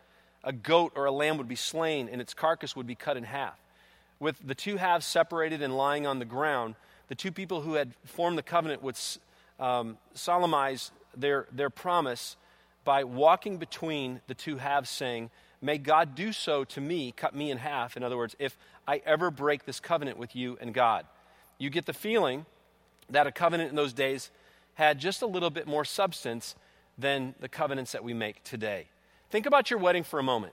a 0.44 0.52
goat 0.52 0.92
or 0.94 1.04
a 1.04 1.12
lamb 1.12 1.36
would 1.38 1.48
be 1.48 1.56
slain 1.56 2.08
and 2.10 2.20
its 2.20 2.34
carcass 2.34 2.74
would 2.76 2.86
be 2.86 2.94
cut 2.94 3.16
in 3.16 3.24
half. 3.24 3.58
With 4.20 4.36
the 4.46 4.54
two 4.54 4.76
halves 4.76 5.06
separated 5.06 5.60
and 5.60 5.76
lying 5.76 6.06
on 6.06 6.18
the 6.18 6.24
ground, 6.24 6.76
the 7.08 7.14
two 7.14 7.32
people 7.32 7.62
who 7.62 7.74
had 7.74 7.92
formed 8.04 8.38
the 8.38 8.42
covenant 8.42 8.82
would 8.82 8.96
um, 9.58 9.98
solemnize 10.14 10.92
their, 11.16 11.46
their 11.52 11.70
promise 11.70 12.36
by 12.84 13.04
walking 13.04 13.58
between 13.58 14.20
the 14.28 14.34
two 14.34 14.56
halves, 14.56 14.88
saying, 14.88 15.30
May 15.60 15.76
God 15.76 16.14
do 16.14 16.32
so 16.32 16.64
to 16.64 16.80
me, 16.80 17.12
cut 17.12 17.34
me 17.34 17.50
in 17.50 17.58
half. 17.58 17.96
In 17.96 18.02
other 18.02 18.16
words, 18.16 18.34
if 18.38 18.56
I 18.88 19.02
ever 19.04 19.30
break 19.30 19.66
this 19.66 19.80
covenant 19.80 20.16
with 20.16 20.34
you 20.34 20.56
and 20.60 20.72
God. 20.72 21.04
You 21.58 21.68
get 21.68 21.84
the 21.84 21.92
feeling 21.92 22.46
that 23.10 23.26
a 23.26 23.32
covenant 23.32 23.70
in 23.70 23.76
those 23.76 23.92
days 23.92 24.30
had 24.74 24.98
just 24.98 25.22
a 25.22 25.26
little 25.26 25.50
bit 25.50 25.66
more 25.66 25.84
substance 25.84 26.54
than 26.96 27.34
the 27.40 27.48
covenants 27.48 27.92
that 27.92 28.04
we 28.04 28.14
make 28.14 28.42
today. 28.44 28.86
Think 29.30 29.46
about 29.46 29.70
your 29.70 29.78
wedding 29.78 30.04
for 30.04 30.18
a 30.18 30.22
moment. 30.22 30.52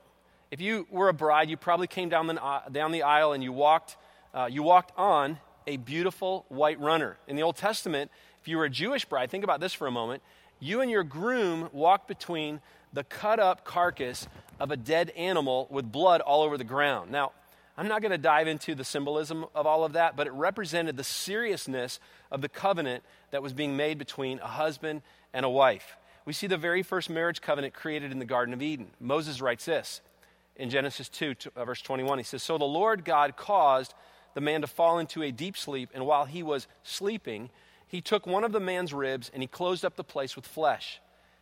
If 0.51 0.61
you 0.61 0.87
were 0.89 1.09
a 1.09 1.13
bride, 1.13 1.49
you 1.49 1.57
probably 1.57 1.87
came 1.87 2.09
down 2.09 2.27
the, 2.27 2.43
uh, 2.43 2.69
down 2.69 2.91
the 2.91 3.03
aisle 3.03 3.33
and 3.33 3.43
you 3.43 3.51
walked, 3.51 3.97
uh, 4.33 4.47
you 4.49 4.63
walked 4.63 4.91
on 4.97 5.39
a 5.65 5.77
beautiful 5.77 6.45
white 6.47 6.79
runner. 6.79 7.17
In 7.27 7.35
the 7.35 7.43
Old 7.43 7.57
Testament, 7.57 8.09
if 8.41 8.47
you 8.47 8.57
were 8.57 8.65
a 8.65 8.69
Jewish 8.69 9.03
bride, 9.03 9.29
think 9.29 9.43
about 9.43 9.59
this 9.59 9.73
for 9.73 9.87
a 9.87 9.91
moment. 9.91 10.23
You 10.59 10.81
and 10.81 10.89
your 10.89 11.03
groom 11.03 11.69
walked 11.73 12.07
between 12.07 12.61
the 12.93 13.03
cut 13.03 13.39
up 13.39 13.65
carcass 13.65 14.27
of 14.59 14.71
a 14.71 14.77
dead 14.77 15.09
animal 15.11 15.67
with 15.69 15.91
blood 15.91 16.21
all 16.21 16.41
over 16.41 16.57
the 16.57 16.63
ground. 16.63 17.11
Now, 17.11 17.33
I'm 17.77 17.87
not 17.87 18.01
going 18.01 18.11
to 18.11 18.17
dive 18.17 18.47
into 18.47 18.73
the 18.73 18.83
symbolism 18.83 19.45
of 19.53 19.67
all 19.67 19.83
of 19.83 19.93
that, 19.93 20.15
but 20.15 20.25
it 20.25 20.33
represented 20.33 20.97
the 20.97 21.03
seriousness 21.03 21.99
of 22.31 22.41
the 22.41 22.49
covenant 22.49 23.03
that 23.29 23.43
was 23.43 23.53
being 23.53 23.77
made 23.77 23.99
between 23.99 24.39
a 24.39 24.47
husband 24.47 25.03
and 25.31 25.45
a 25.45 25.49
wife. 25.49 25.95
We 26.25 26.33
see 26.33 26.47
the 26.47 26.57
very 26.57 26.81
first 26.81 27.09
marriage 27.09 27.39
covenant 27.39 27.75
created 27.75 28.11
in 28.11 28.17
the 28.17 28.25
Garden 28.25 28.53
of 28.53 28.63
Eden. 28.63 28.87
Moses 28.99 29.41
writes 29.41 29.65
this 29.65 30.01
in 30.55 30.71
Genesis 30.71 31.07
2, 31.07 31.35
uh, 31.55 31.65
verse 31.65 31.81
21. 31.81 32.17
He 32.17 32.23
says, 32.23 32.41
So 32.41 32.57
the 32.57 32.65
Lord 32.65 33.05
God 33.05 33.37
caused 33.37 33.93
the 34.33 34.41
man 34.41 34.61
to 34.61 34.67
fall 34.67 34.97
into 34.97 35.21
a 35.21 35.31
deep 35.31 35.55
sleep, 35.55 35.89
and 35.93 36.05
while 36.05 36.25
he 36.25 36.41
was 36.41 36.67
sleeping, 36.83 37.49
he 37.87 38.01
took 38.01 38.25
one 38.25 38.43
of 38.43 38.51
the 38.51 38.59
man's 38.59 38.93
ribs 38.93 39.31
and 39.33 39.41
he 39.41 39.47
closed 39.47 39.85
up 39.85 39.95
the 39.95 40.03
place 40.03 40.35
with 40.35 40.45
flesh. 40.45 40.99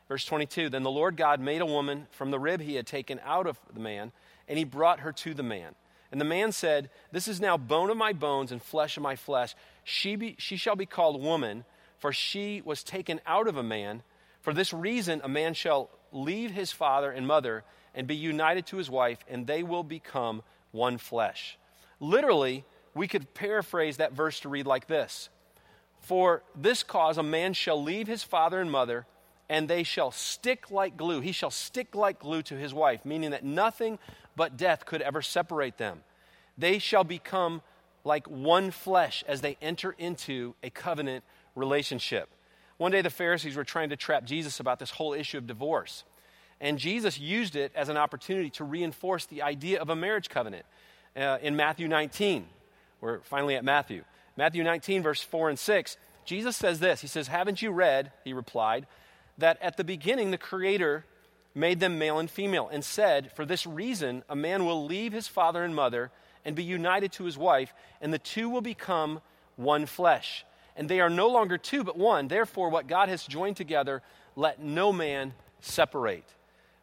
Verse 0.08 0.26
22 0.26 0.70
Then 0.70 0.84
the 0.84 0.92
Lord 0.92 1.16
God 1.16 1.40
made 1.40 1.62
a 1.62 1.66
woman 1.66 2.08
from 2.12 2.32
the 2.32 2.40
rib 2.40 2.62
he 2.62 2.76
had 2.76 2.86
taken 2.86 3.20
out 3.24 3.48
of 3.48 3.58
the 3.74 3.80
man, 3.80 4.12
and 4.48 4.58
he 4.58 4.66
brought 4.66 5.00
her 5.00 5.12
to 5.14 5.34
the 5.34 5.44
man. 5.44 5.76
And 6.16 6.22
the 6.22 6.24
man 6.24 6.54
said, 6.54 6.90
This 7.12 7.28
is 7.28 7.42
now 7.42 7.58
bone 7.58 7.90
of 7.90 7.98
my 7.98 8.14
bones 8.14 8.54
and 8.54 8.64
flesh 8.64 8.96
of 8.96 9.04
my 9.04 9.18
flesh. 9.18 9.54
She, 9.84 10.16
be, 10.16 10.38
she 10.40 10.56
shall 10.56 10.78
be 10.78 10.86
called 10.86 11.22
woman, 11.22 11.66
for 12.00 12.14
she 12.14 12.62
was 12.64 12.86
taken 12.86 13.20
out 13.28 13.50
of 13.50 13.58
a 13.58 13.64
man. 13.64 14.02
For 14.40 14.54
this 14.54 14.72
reason, 14.72 15.20
a 15.26 15.28
man 15.28 15.54
shall 15.54 15.90
leave 16.14 16.52
his 16.52 16.72
father 16.72 17.12
and 17.12 17.28
mother 17.28 17.66
and 17.94 18.08
be 18.08 18.16
united 18.16 18.66
to 18.68 18.78
his 18.78 18.90
wife, 18.90 19.26
and 19.28 19.46
they 19.46 19.62
will 19.62 19.84
become 19.84 20.42
one 20.72 20.98
flesh. 20.98 21.58
Literally, 22.00 22.64
we 22.94 23.10
could 23.10 23.34
paraphrase 23.34 23.98
that 23.98 24.14
verse 24.14 24.40
to 24.40 24.48
read 24.48 24.66
like 24.66 24.88
this 24.88 25.28
For 26.00 26.44
this 26.56 26.82
cause, 26.82 27.18
a 27.18 27.24
man 27.24 27.52
shall 27.52 27.84
leave 27.84 28.08
his 28.08 28.24
father 28.24 28.62
and 28.62 28.72
mother, 28.72 29.06
and 29.50 29.68
they 29.68 29.84
shall 29.84 30.12
stick 30.12 30.72
like 30.72 30.98
glue. 30.98 31.22
He 31.22 31.32
shall 31.32 31.52
stick 31.52 31.96
like 31.96 32.20
glue 32.20 32.42
to 32.44 32.56
his 32.56 32.74
wife, 32.74 33.06
meaning 33.06 33.32
that 33.32 33.44
nothing 33.44 34.00
but 34.36 34.58
death 34.58 34.86
could 34.86 35.02
ever 35.02 35.22
separate 35.22 35.78
them. 35.78 36.04
They 36.58 36.80
shall 36.80 37.04
become 37.04 37.62
like 38.04 38.28
one 38.28 38.72
flesh 38.72 39.24
as 39.28 39.42
they 39.42 39.58
enter 39.62 39.96
into 39.98 40.56
a 40.64 40.70
covenant 40.70 41.24
relationship. 41.56 42.30
One 42.78 42.92
day, 42.92 43.02
the 43.02 43.10
Pharisees 43.10 43.56
were 43.56 43.64
trying 43.64 43.90
to 43.90 43.96
trap 43.96 44.26
Jesus 44.26 44.60
about 44.60 44.80
this 44.80 44.92
whole 44.92 45.14
issue 45.14 45.38
of 45.38 45.48
divorce. 45.48 46.04
And 46.60 46.78
Jesus 46.78 47.20
used 47.20 47.56
it 47.56 47.72
as 47.76 47.90
an 47.90 47.98
opportunity 47.98 48.50
to 48.52 48.64
reinforce 48.64 49.26
the 49.26 49.42
idea 49.42 49.82
of 49.82 49.90
a 49.90 49.96
marriage 49.96 50.30
covenant. 50.30 50.66
Uh, 51.16 51.38
in 51.42 51.56
Matthew 51.56 51.88
19, 51.88 52.46
we're 53.02 53.20
finally 53.22 53.56
at 53.56 53.64
Matthew. 53.64 54.04
Matthew 54.38 54.64
19, 54.64 55.04
verse 55.04 55.22
4 55.22 55.50
and 55.50 55.60
6, 55.60 55.98
Jesus 56.26 56.58
says 56.58 56.80
this 56.80 57.02
He 57.02 57.08
says, 57.08 57.28
Haven't 57.28 57.62
you 57.62 57.72
read, 57.72 58.12
he 58.24 58.34
replied, 58.34 58.88
that 59.38 59.62
at 59.62 59.78
the 59.78 59.84
beginning 59.84 60.32
the 60.32 60.38
Creator 60.38 61.06
made 61.56 61.80
them 61.80 61.98
male 61.98 62.20
and 62.20 62.30
female, 62.30 62.70
and 62.72 62.84
said, 62.84 63.32
For 63.32 63.46
this 63.46 63.66
reason, 63.66 64.24
a 64.28 64.36
man 64.36 64.66
will 64.66 64.86
leave 64.86 65.14
his 65.14 65.28
father 65.28 65.64
and 65.64 65.74
mother 65.74 66.12
and 66.44 66.56
be 66.56 66.64
united 66.64 67.14
to 67.14 67.24
his 67.24 67.38
wife, 67.38 67.74
and 68.02 68.14
the 68.14 68.20
two 68.20 68.50
will 68.50 68.62
become 68.62 69.22
one 69.56 69.86
flesh. 69.86 70.46
And 70.76 70.90
they 70.90 71.00
are 71.00 71.10
no 71.10 71.30
longer 71.30 71.58
two, 71.58 71.84
but 71.86 71.98
one. 71.98 72.28
Therefore, 72.28 72.70
what 72.70 72.88
God 72.88 73.08
has 73.08 73.26
joined 73.26 73.56
together, 73.56 74.02
let 74.36 74.62
no 74.62 74.92
man 74.92 75.34
separate. 75.62 76.26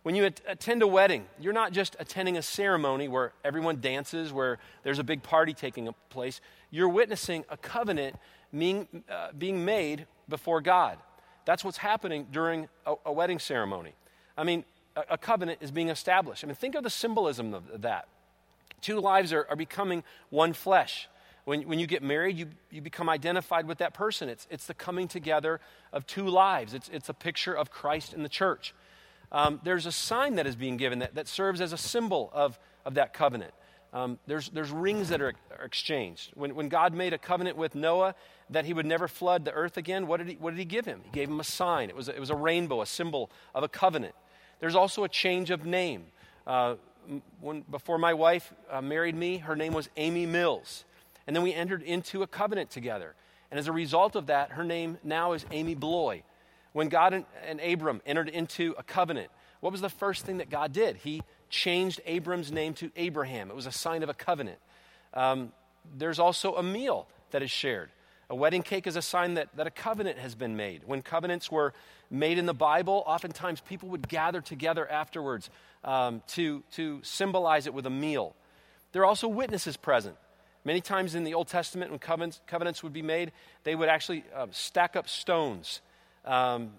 When 0.03 0.17
you 0.17 0.25
attend 0.25 0.83
a 0.83 0.87
wedding, 0.87 1.27
you're 1.38 1.53
not 1.53 1.73
just 1.73 1.95
attending 2.01 2.37
a 2.37 2.43
ceremony 2.43 3.07
where 3.07 3.33
everyone 3.45 3.81
dances, 3.81 4.33
where 4.33 4.59
there's 4.83 4.99
a 4.99 5.05
big 5.05 5.23
party 5.23 5.53
taking 5.53 5.95
place. 6.09 6.41
You're 6.71 6.88
witnessing 6.88 7.45
a 7.51 7.57
covenant 7.57 8.17
being, 8.57 8.88
uh, 9.09 9.29
being 9.37 9.65
made 9.65 10.07
before 10.29 10.61
God. 10.61 10.99
That's 11.44 11.64
what's 11.64 11.78
happening 11.78 12.26
during 12.31 12.68
a, 12.87 12.94
a 13.07 13.12
wedding 13.12 13.38
ceremony. 13.38 13.92
I 14.37 14.44
mean, 14.44 14.64
a, 14.96 15.02
a, 15.11 15.18
covenant 15.18 15.59
is 15.61 15.70
being 15.70 15.88
established. 15.88 16.44
I 16.44 16.46
mean, 16.46 16.57
think 16.57 16.74
of 16.74 16.85
the 16.85 16.90
symbolism 16.90 17.55
of 17.55 17.83
that. 17.83 18.09
Two 18.81 19.00
lives 19.00 19.33
are, 19.33 19.46
are 19.48 19.57
becoming 19.57 20.05
one 20.31 20.52
flesh. 20.52 21.09
When, 21.44 21.62
when 21.62 21.78
you 21.78 21.87
get 21.87 22.02
married, 22.02 22.38
you, 22.38 22.46
you 22.70 22.81
become 22.81 23.09
identified 23.09 23.66
with 23.66 23.78
that 23.78 23.94
person. 23.94 24.28
It's, 24.28 24.46
it's 24.50 24.66
the 24.66 24.74
coming 24.74 25.09
together 25.09 25.61
of 25.92 26.07
two 26.07 26.28
lives, 26.28 26.74
it's, 26.74 26.88
it's 26.88 27.09
a 27.09 27.14
picture 27.14 27.52
of 27.52 27.70
Christ 27.70 28.12
and 28.12 28.24
the 28.24 28.28
church. 28.28 28.74
Um, 29.31 29.61
there's 29.64 29.87
a 29.87 29.92
sign 29.92 30.35
that 30.37 30.46
is 30.46 30.57
being 30.57 30.76
given 30.76 30.98
that, 30.98 31.14
that 31.14 31.26
serves 31.26 31.61
as 31.61 31.72
a 31.72 31.78
symbol 31.78 32.31
of, 32.35 32.59
of 32.85 32.94
that 32.94 33.14
covenant. 33.14 33.55
Um, 33.92 34.18
there's, 34.26 34.48
there's 34.48 34.70
rings 34.70 35.11
that 35.11 35.20
are, 35.20 35.35
are, 35.59 35.64
exchanged. 35.64 36.33
When, 36.35 36.55
when 36.55 36.68
God 36.68 36.94
made 36.94 37.12
a 37.12 37.18
covenant 37.18 37.59
with 37.59 37.74
Noah 37.74 38.14
that 38.48 38.64
he 38.64 38.72
would 38.72 38.87
never 38.87 39.07
flood 39.07 39.44
the 39.44 39.52
earth 39.52 39.76
again, 39.76 40.07
what 40.07 40.16
did 40.16 40.28
he, 40.28 40.35
what 40.37 40.50
did 40.50 40.59
he 40.59 40.64
give 40.64 40.87
him? 40.87 41.02
He 41.05 41.11
gave 41.11 41.28
him 41.28 41.40
a 41.40 41.44
sign. 41.44 41.90
It 41.90 41.96
was 41.96 42.09
a, 42.09 42.16
it 42.16 42.20
was 42.20 42.31
a 42.31 42.35
rainbow, 42.35 42.81
a 42.81 42.87
symbol 42.87 43.31
of 43.55 43.62
a 43.62 43.68
covenant. 43.68 44.14
There's 44.61 44.74
also 44.74 45.05
a 45.05 45.09
change 45.09 45.50
of 45.50 45.66
name. 45.66 46.05
Uh, 46.46 46.76
when, 47.40 47.62
before 47.62 47.98
my 47.98 48.14
wife 48.14 48.55
uh, 48.70 48.81
married 48.81 49.14
me, 49.14 49.38
her 49.38 49.57
name 49.57 49.74
was 49.74 49.90
Amy 49.96 50.24
Mills. 50.24 50.85
And 51.26 51.37
then 51.37 51.42
we 51.42 51.52
entered 51.52 51.83
into 51.83 52.22
a 52.22 52.26
covenant 52.26 52.70
together. 52.70 53.14
And 53.50 53.59
as 53.59 53.68
a 53.68 53.72
result 53.72 54.16
of 54.16 54.28
that, 54.28 54.52
her 54.52 54.64
name 54.64 54.98
now 55.05 55.33
is 55.33 55.44
Amy 55.50 55.76
Bloye. 55.76 56.22
When 56.72 56.88
God 56.88 57.12
and, 57.12 57.26
and 57.46 57.61
Abram 57.61 58.00
entered 58.07 58.31
into 58.31 58.74
a 58.78 58.83
covenant, 58.83 59.28
what 59.61 59.70
was 59.70 59.83
the 59.83 59.90
first 59.90 60.24
thing 60.24 60.38
that 60.38 60.48
God 60.48 60.72
did? 60.72 60.96
He 60.96 61.22
changed 61.53 62.01
Abram's 62.07 62.51
name 62.51 62.75
to 62.75 62.91
Abraham. 62.97 63.51
It 63.51 63.55
was 63.55 63.67
a 63.67 63.73
sign 63.73 64.03
of 64.03 64.09
a 64.09 64.15
covenant. 64.15 64.59
Um, 65.15 65.53
there's 65.97 66.19
also 66.19 66.57
a 66.57 66.62
meal 66.62 67.07
that 67.31 67.43
is 67.43 67.51
shared. 67.51 67.91
A 68.31 68.35
wedding 68.35 68.62
cake 68.62 68.87
is 68.87 68.97
a 68.97 69.03
sign 69.03 69.35
that, 69.35 69.49
that 69.57 69.67
a 69.67 69.71
covenant 69.71 70.19
has 70.19 70.35
been 70.35 70.57
made. 70.57 70.83
When 70.87 71.03
covenants 71.03 71.53
were 71.53 71.75
made 72.11 72.38
in 72.38 72.47
the 72.47 72.55
Bible, 72.55 73.05
oftentimes 73.07 73.61
people 73.61 73.91
would 73.91 74.09
gather 74.09 74.41
together 74.41 74.91
afterwards 74.91 75.51
um, 75.85 76.23
to, 76.29 76.62
to 76.73 77.01
symbolize 77.03 77.67
it 77.67 77.75
with 77.75 77.85
a 77.85 77.91
meal. 77.91 78.35
There 78.93 79.03
are 79.03 79.07
also 79.07 79.29
witnesses 79.29 79.77
present. 79.77 80.17
Many 80.65 80.81
times 80.81 81.15
in 81.15 81.25
the 81.25 81.35
Old 81.35 81.49
Testament, 81.49 81.91
when 81.91 81.99
covenants, 81.99 82.41
covenants 82.47 82.83
would 82.83 82.93
be 82.93 83.03
made, 83.03 83.33
they 83.65 83.75
would 83.75 83.91
actually 83.91 84.25
um, 84.35 84.49
stack 84.53 84.97
up 84.97 85.09
stones 85.09 85.83
um, 86.25 86.71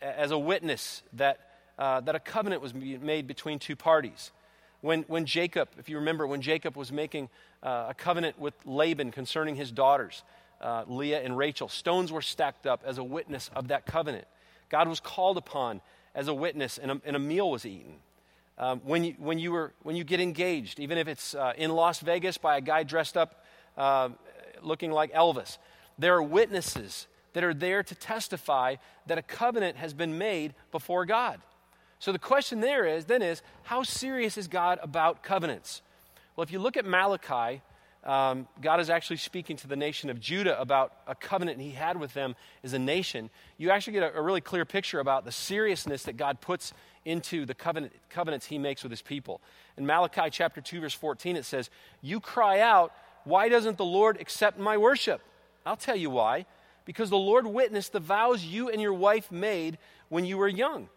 as 0.00 0.30
a 0.30 0.38
witness 0.38 1.02
that, 1.14 1.40
uh, 1.80 1.98
that 2.02 2.14
a 2.14 2.20
covenant 2.20 2.60
was 2.60 2.74
made 2.74 3.26
between 3.26 3.58
two 3.58 3.74
parties. 3.74 4.30
When, 4.82 5.02
when 5.08 5.24
Jacob, 5.24 5.70
if 5.78 5.88
you 5.88 5.96
remember, 5.96 6.26
when 6.26 6.42
Jacob 6.42 6.76
was 6.76 6.92
making 6.92 7.30
uh, 7.62 7.86
a 7.88 7.94
covenant 7.94 8.38
with 8.38 8.54
Laban 8.66 9.10
concerning 9.10 9.56
his 9.56 9.72
daughters, 9.72 10.22
uh, 10.60 10.84
Leah 10.86 11.22
and 11.22 11.36
Rachel, 11.38 11.68
stones 11.68 12.12
were 12.12 12.20
stacked 12.20 12.66
up 12.66 12.82
as 12.84 12.98
a 12.98 13.04
witness 13.04 13.50
of 13.56 13.68
that 13.68 13.86
covenant. 13.86 14.26
God 14.68 14.88
was 14.88 15.00
called 15.00 15.38
upon 15.38 15.80
as 16.14 16.28
a 16.28 16.34
witness, 16.34 16.76
and 16.76 16.90
a, 16.90 17.00
and 17.04 17.16
a 17.16 17.18
meal 17.18 17.50
was 17.50 17.64
eaten. 17.64 17.94
Um, 18.58 18.80
when, 18.84 19.04
you, 19.04 19.14
when, 19.18 19.38
you 19.38 19.52
were, 19.52 19.72
when 19.82 19.96
you 19.96 20.04
get 20.04 20.20
engaged, 20.20 20.80
even 20.80 20.98
if 20.98 21.08
it's 21.08 21.34
uh, 21.34 21.54
in 21.56 21.70
Las 21.70 22.00
Vegas 22.00 22.36
by 22.36 22.58
a 22.58 22.60
guy 22.60 22.82
dressed 22.82 23.16
up 23.16 23.42
uh, 23.78 24.10
looking 24.62 24.92
like 24.92 25.14
Elvis, 25.14 25.56
there 25.98 26.14
are 26.14 26.22
witnesses 26.22 27.06
that 27.32 27.42
are 27.42 27.54
there 27.54 27.82
to 27.82 27.94
testify 27.94 28.76
that 29.06 29.16
a 29.16 29.22
covenant 29.22 29.76
has 29.76 29.94
been 29.94 30.18
made 30.18 30.52
before 30.72 31.06
God. 31.06 31.40
So 32.00 32.12
the 32.12 32.18
question 32.18 32.60
there 32.60 32.86
is 32.86 33.04
then 33.04 33.22
is 33.22 33.42
how 33.62 33.82
serious 33.82 34.36
is 34.36 34.48
God 34.48 34.80
about 34.82 35.22
covenants? 35.22 35.82
Well, 36.34 36.42
if 36.42 36.50
you 36.50 36.58
look 36.58 36.76
at 36.76 36.84
Malachi, 36.84 37.62
um, 38.02 38.48
God 38.62 38.80
is 38.80 38.88
actually 38.88 39.18
speaking 39.18 39.56
to 39.58 39.68
the 39.68 39.76
nation 39.76 40.08
of 40.10 40.18
Judah 40.18 40.58
about 40.58 40.92
a 41.06 41.14
covenant 41.14 41.60
he 41.60 41.70
had 41.70 42.00
with 42.00 42.14
them 42.14 42.34
as 42.64 42.72
a 42.72 42.78
nation. 42.78 43.30
You 43.58 43.70
actually 43.70 43.92
get 43.92 44.14
a, 44.14 44.18
a 44.18 44.22
really 44.22 44.40
clear 44.40 44.64
picture 44.64 44.98
about 44.98 45.24
the 45.24 45.32
seriousness 45.32 46.04
that 46.04 46.16
God 46.16 46.40
puts 46.40 46.72
into 47.04 47.44
the 47.44 47.54
covenant, 47.54 47.92
covenants 48.08 48.46
he 48.46 48.58
makes 48.58 48.82
with 48.82 48.90
his 48.90 49.02
people. 49.02 49.40
In 49.76 49.86
Malachi 49.86 50.30
chapter 50.30 50.60
2, 50.60 50.80
verse 50.80 50.94
14, 50.94 51.36
it 51.36 51.44
says, 51.44 51.68
You 52.00 52.18
cry 52.20 52.60
out, 52.60 52.92
Why 53.24 53.48
doesn't 53.48 53.76
the 53.76 53.84
Lord 53.84 54.18
accept 54.20 54.58
my 54.58 54.78
worship? 54.78 55.20
I'll 55.64 55.76
tell 55.76 55.96
you 55.96 56.10
why 56.10 56.46
because 56.86 57.10
the 57.10 57.16
Lord 57.16 57.46
witnessed 57.46 57.92
the 57.92 58.00
vows 58.00 58.44
you 58.44 58.68
and 58.68 58.80
your 58.80 58.94
wife 58.94 59.30
made 59.30 59.78
when 60.08 60.24
you 60.24 60.36
were 60.38 60.48
young. 60.48 60.88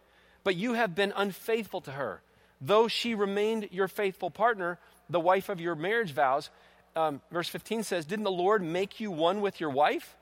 But 0.43 0.55
you 0.55 0.73
have 0.73 0.95
been 0.95 1.13
unfaithful 1.15 1.81
to 1.81 1.91
her. 1.91 2.21
Though 2.59 2.87
she 2.87 3.15
remained 3.15 3.69
your 3.71 3.87
faithful 3.87 4.29
partner, 4.29 4.79
the 5.09 5.19
wife 5.19 5.49
of 5.49 5.59
your 5.59 5.75
marriage 5.75 6.11
vows, 6.11 6.49
um, 6.95 7.21
verse 7.31 7.49
15 7.49 7.83
says, 7.83 8.05
Didn't 8.05 8.25
the 8.25 8.31
Lord 8.31 8.61
make 8.61 8.99
you 8.99 9.11
one 9.11 9.41
with 9.41 9.59
your 9.59 9.69
wife? 9.69 10.15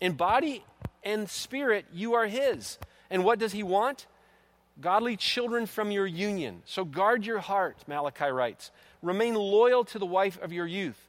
In 0.00 0.12
body 0.12 0.64
and 1.02 1.28
spirit, 1.28 1.86
you 1.92 2.14
are 2.14 2.26
his. 2.26 2.78
And 3.10 3.24
what 3.24 3.38
does 3.38 3.52
he 3.52 3.62
want? 3.62 4.06
Godly 4.80 5.16
children 5.16 5.66
from 5.66 5.90
your 5.90 6.06
union. 6.06 6.62
So 6.64 6.84
guard 6.84 7.24
your 7.24 7.40
heart, 7.40 7.78
Malachi 7.86 8.26
writes. 8.26 8.70
Remain 9.02 9.34
loyal 9.34 9.84
to 9.86 9.98
the 9.98 10.06
wife 10.06 10.38
of 10.40 10.52
your 10.52 10.66
youth. 10.66 11.08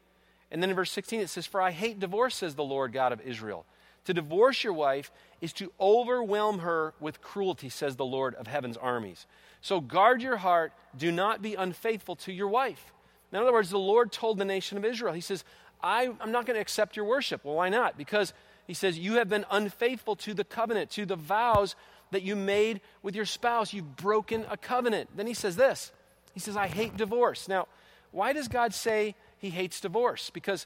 And 0.51 0.61
then 0.61 0.69
in 0.69 0.75
verse 0.75 0.91
16 0.91 1.21
it 1.21 1.29
says, 1.29 1.45
For 1.45 1.61
I 1.61 1.71
hate 1.71 1.99
divorce, 1.99 2.35
says 2.35 2.55
the 2.55 2.63
Lord 2.63 2.93
God 2.93 3.11
of 3.11 3.21
Israel. 3.21 3.65
To 4.09 4.13
divorce 4.15 4.63
your 4.63 4.73
wife 4.73 5.11
is 5.39 5.53
to 5.53 5.71
overwhelm 5.79 6.57
her 6.59 6.95
with 6.99 7.21
cruelty, 7.21 7.69
says 7.69 7.95
the 7.95 8.03
Lord 8.03 8.33
of 8.33 8.47
heaven's 8.47 8.75
armies. 8.75 9.27
So 9.61 9.79
guard 9.79 10.23
your 10.23 10.37
heart. 10.37 10.73
Do 10.97 11.11
not 11.11 11.43
be 11.43 11.53
unfaithful 11.53 12.15
to 12.15 12.33
your 12.33 12.47
wife. 12.47 12.91
In 13.31 13.37
other 13.37 13.53
words, 13.53 13.69
the 13.69 13.77
Lord 13.77 14.11
told 14.11 14.39
the 14.39 14.45
nation 14.45 14.79
of 14.79 14.83
Israel, 14.83 15.13
He 15.13 15.21
says, 15.21 15.43
I, 15.83 16.05
am 16.21 16.31
not 16.31 16.47
going 16.47 16.55
to 16.55 16.59
accept 16.59 16.95
your 16.95 17.05
worship. 17.05 17.45
Well, 17.45 17.53
why 17.53 17.69
not? 17.69 17.99
Because 17.99 18.33
He 18.65 18.73
says, 18.73 18.97
You 18.97 19.17
have 19.17 19.29
been 19.29 19.45
unfaithful 19.51 20.15
to 20.15 20.33
the 20.33 20.43
covenant, 20.43 20.89
to 20.93 21.05
the 21.05 21.15
vows 21.15 21.75
that 22.09 22.23
you 22.23 22.35
made 22.35 22.81
with 23.03 23.15
your 23.15 23.25
spouse. 23.25 23.73
You've 23.73 23.95
broken 23.95 24.43
a 24.49 24.57
covenant. 24.57 25.11
Then 25.15 25.27
He 25.27 25.35
says 25.35 25.55
this 25.55 25.91
He 26.33 26.39
says, 26.39 26.57
I 26.57 26.65
hate 26.65 26.97
divorce. 26.97 27.47
Now, 27.47 27.67
why 28.11 28.33
does 28.33 28.47
God 28.47 28.73
say 28.73 29.13
He 29.37 29.51
hates 29.51 29.79
divorce? 29.79 30.31
Because 30.31 30.65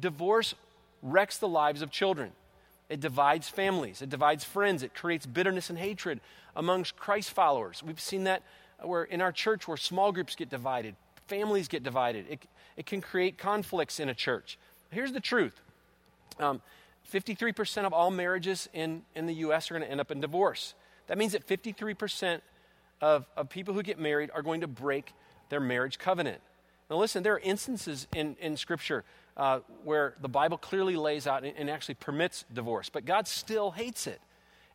divorce 0.00 0.56
wrecks 1.04 1.38
the 1.38 1.46
lives 1.46 1.82
of 1.82 1.92
children. 1.92 2.32
It 2.90 3.00
divides 3.00 3.48
families, 3.48 4.02
it 4.02 4.10
divides 4.10 4.44
friends, 4.44 4.82
it 4.82 4.94
creates 4.94 5.24
bitterness 5.24 5.70
and 5.70 5.78
hatred 5.78 6.20
amongst 6.56 6.96
Christ 6.96 7.30
followers. 7.30 7.82
We've 7.82 8.00
seen 8.00 8.24
that 8.24 8.42
where 8.82 9.04
in 9.04 9.20
our 9.20 9.30
church 9.30 9.68
where 9.68 9.76
small 9.76 10.10
groups 10.10 10.34
get 10.34 10.50
divided, 10.50 10.96
families 11.28 11.68
get 11.68 11.84
divided. 11.84 12.26
It, 12.28 12.42
it 12.76 12.86
can 12.86 13.00
create 13.00 13.38
conflicts 13.38 14.00
in 14.00 14.08
a 14.08 14.14
church. 14.14 14.58
Here's 14.90 15.12
the 15.12 15.20
truth 15.20 15.60
um, 16.40 16.60
53% 17.10 17.84
of 17.84 17.92
all 17.92 18.10
marriages 18.10 18.68
in, 18.72 19.02
in 19.14 19.26
the 19.26 19.34
U.S. 19.34 19.70
are 19.70 19.74
going 19.74 19.86
to 19.86 19.90
end 19.90 20.00
up 20.00 20.10
in 20.10 20.20
divorce. 20.20 20.74
That 21.06 21.16
means 21.16 21.32
that 21.32 21.46
53% 21.46 22.40
of, 23.00 23.26
of 23.36 23.48
people 23.48 23.74
who 23.74 23.82
get 23.82 23.98
married 23.98 24.30
are 24.34 24.42
going 24.42 24.60
to 24.60 24.66
break 24.66 25.12
their 25.48 25.60
marriage 25.60 25.98
covenant. 25.98 26.40
Now, 26.88 26.96
listen, 26.96 27.22
there 27.22 27.34
are 27.34 27.40
instances 27.40 28.06
in, 28.14 28.36
in 28.40 28.56
Scripture 28.56 29.04
uh, 29.40 29.60
where 29.84 30.14
the 30.20 30.28
Bible 30.28 30.58
clearly 30.58 30.96
lays 30.96 31.26
out 31.26 31.44
and, 31.44 31.56
and 31.56 31.70
actually 31.70 31.94
permits 31.94 32.44
divorce, 32.52 32.90
but 32.90 33.06
God 33.06 33.26
still 33.26 33.70
hates 33.70 34.06
it. 34.06 34.20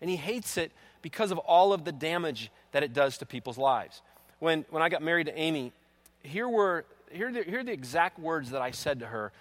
And 0.02 0.10
He 0.10 0.16
hates 0.16 0.58
it 0.58 0.72
because 1.04 1.32
of 1.32 1.38
all 1.38 1.72
of 1.72 1.86
the 1.86 1.92
damage 1.92 2.52
that 2.72 2.82
it 2.82 2.92
does 2.92 3.20
to 3.20 3.28
people's 3.28 3.60
lives. 3.60 4.02
When, 4.40 4.66
when 4.72 4.82
I 4.82 4.90
got 4.90 5.04
married 5.04 5.28
to 5.28 5.38
Amy, 5.38 5.72
here 6.24 6.50
were 6.50 6.86
here 7.12 7.32
the, 7.32 7.44
here 7.44 7.60
are 7.60 7.64
the 7.64 7.72
exact 7.72 8.18
words 8.18 8.50
that 8.50 8.62
I 8.64 8.72
said 8.72 9.00
to 9.02 9.06
her 9.06 9.32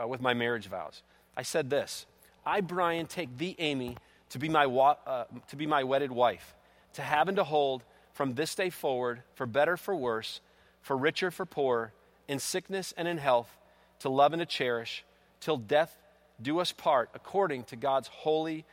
uh, 0.00 0.06
with 0.06 0.20
my 0.20 0.32
marriage 0.32 0.68
vows. 0.68 1.02
I 1.36 1.42
said 1.42 1.70
this 1.70 2.06
I, 2.46 2.60
Brian, 2.60 3.06
take 3.06 3.36
thee, 3.36 3.56
Amy, 3.58 3.96
to 4.30 4.38
be, 4.38 4.48
my 4.48 4.66
wa- 4.66 4.96
uh, 5.04 5.24
to 5.48 5.56
be 5.56 5.66
my 5.66 5.82
wedded 5.82 6.12
wife, 6.12 6.54
to 6.92 7.02
have 7.02 7.26
and 7.26 7.36
to 7.36 7.44
hold 7.44 7.82
from 8.14 8.34
this 8.34 8.54
day 8.54 8.70
forward, 8.70 9.22
for 9.34 9.44
better, 9.44 9.76
for 9.76 9.96
worse, 9.96 10.40
for 10.82 10.96
richer, 10.96 11.32
for 11.32 11.44
poorer, 11.44 11.92
in 12.28 12.38
sickness 12.38 12.94
and 12.96 13.08
in 13.08 13.18
health, 13.18 13.57
to 14.00 14.08
love 14.08 14.32
and 14.32 14.40
to 14.40 14.46
cherish, 14.46 15.04
till 15.40 15.56
death 15.56 15.96
do 16.40 16.60
us 16.60 16.72
part, 16.72 17.10
according 17.14 17.64
to 17.64 17.76
God's 17.76 18.08
holy 18.08 18.64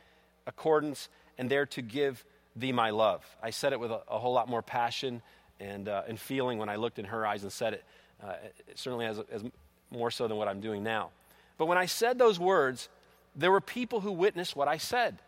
accordance, 0.46 1.08
and 1.38 1.50
there 1.50 1.66
to 1.66 1.82
give 1.82 2.24
thee 2.54 2.72
my 2.72 2.90
love. 2.90 3.24
I 3.42 3.50
said 3.50 3.72
it 3.72 3.80
with 3.80 3.90
a, 3.90 4.00
a 4.08 4.18
whole 4.18 4.32
lot 4.32 4.48
more 4.48 4.62
passion 4.62 5.22
and, 5.60 5.88
uh, 5.88 6.02
and 6.08 6.18
feeling 6.18 6.58
when 6.58 6.68
I 6.68 6.76
looked 6.76 6.98
in 6.98 7.06
her 7.06 7.26
eyes 7.26 7.42
and 7.42 7.52
said 7.52 7.74
it, 7.74 7.84
uh, 8.22 8.34
it 8.68 8.78
certainly 8.78 9.06
as, 9.06 9.18
as 9.30 9.44
more 9.90 10.10
so 10.10 10.28
than 10.28 10.36
what 10.36 10.48
I'm 10.48 10.60
doing 10.60 10.82
now. 10.82 11.10
But 11.58 11.66
when 11.66 11.78
I 11.78 11.86
said 11.86 12.18
those 12.18 12.38
words, 12.38 12.88
there 13.34 13.50
were 13.50 13.60
people 13.60 14.00
who 14.00 14.12
witnessed 14.12 14.56
what 14.56 14.68
I 14.68 14.78
said. 14.78 15.18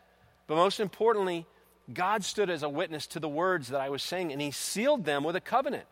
But 0.47 0.57
most 0.57 0.81
importantly, 0.81 1.47
God 1.93 2.25
stood 2.25 2.51
as 2.51 2.63
a 2.63 2.69
witness 2.69 3.07
to 3.09 3.21
the 3.21 3.29
words 3.29 3.69
that 3.69 3.81
I 3.81 3.91
was 3.91 4.03
saying, 4.03 4.33
and 4.33 4.41
He 4.41 4.51
sealed 4.51 5.05
them 5.05 5.25
with 5.25 5.37
a 5.37 5.41
covenant. 5.41 5.85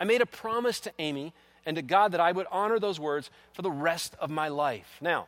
I 0.00 0.04
made 0.04 0.22
a 0.22 0.26
promise 0.26 0.80
to 0.80 0.92
Amy 0.98 1.32
and 1.66 1.76
to 1.76 1.82
God 1.82 2.12
that 2.12 2.20
I 2.20 2.32
would 2.32 2.46
honor 2.50 2.78
those 2.78 2.98
words 2.98 3.30
for 3.52 3.62
the 3.62 3.70
rest 3.70 4.14
of 4.20 4.30
my 4.30 4.48
life. 4.48 4.98
Now, 5.00 5.26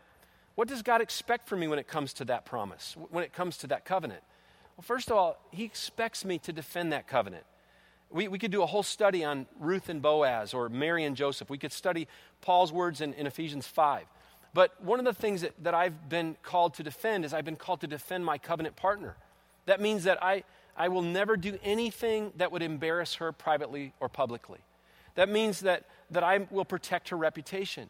what 0.55 0.69
does 0.69 0.83
God 0.83 1.01
expect 1.01 1.49
from 1.49 1.61
me 1.61 1.69
when 1.69 1.79
it 1.79 1.89
comes 1.89 2.13
to 2.15 2.25
that 2.27 2.45
promise, 2.45 2.97
when 3.11 3.25
it 3.25 3.33
comes 3.33 3.57
to 3.59 3.67
that 3.69 3.85
covenant? 3.85 4.23
Well, 4.77 4.83
first 4.83 5.11
of 5.11 5.17
all, 5.17 5.39
He 5.51 5.65
expects 5.65 6.25
me 6.25 6.39
to 6.41 6.53
defend 6.53 6.93
that 6.93 7.07
covenant. 7.07 7.45
We, 8.11 8.29
we 8.29 8.39
could 8.39 8.51
do 8.51 8.63
a 8.63 8.67
whole 8.67 8.83
study 8.83 9.25
on 9.25 9.47
Ruth 9.59 9.89
and 9.89 10.03
Boaz 10.03 10.53
or 10.53 10.69
Mary 10.69 11.05
and 11.05 11.17
Joseph. 11.17 11.49
We 11.49 11.57
could 11.57 11.73
study 11.73 12.09
Paul's 12.43 12.71
words 12.71 13.01
in, 13.01 13.15
in 13.15 13.27
Ephesians 13.27 13.67
5. 13.67 14.05
But 14.55 14.83
one 14.83 14.99
of 14.99 15.07
the 15.07 15.15
things 15.15 15.41
that, 15.41 15.53
that 15.63 15.75
I've 15.75 16.11
been 16.11 16.37
called 16.43 16.75
to 16.75 16.83
defend 16.83 17.25
is 17.25 17.33
I've 17.33 17.45
been 17.45 17.57
called 17.57 17.81
to 17.81 17.87
defend 17.87 18.27
my 18.27 18.37
covenant 18.37 18.77
partner. 18.77 19.17
That 19.65 19.81
means 19.81 20.05
that 20.05 20.23
I, 20.23 20.45
I 20.77 20.89
will 20.89 21.03
never 21.03 21.37
do 21.37 21.59
anything 21.63 22.33
that 22.37 22.53
would 22.53 22.63
embarrass 22.63 23.15
her 23.15 23.33
privately 23.33 23.95
or 23.99 24.11
publicly. 24.11 24.59
That 25.15 25.29
means 25.29 25.61
that, 25.61 25.85
that 26.13 26.23
I 26.23 26.47
will 26.51 26.65
protect 26.65 27.09
her 27.09 27.17
reputation. 27.17 27.89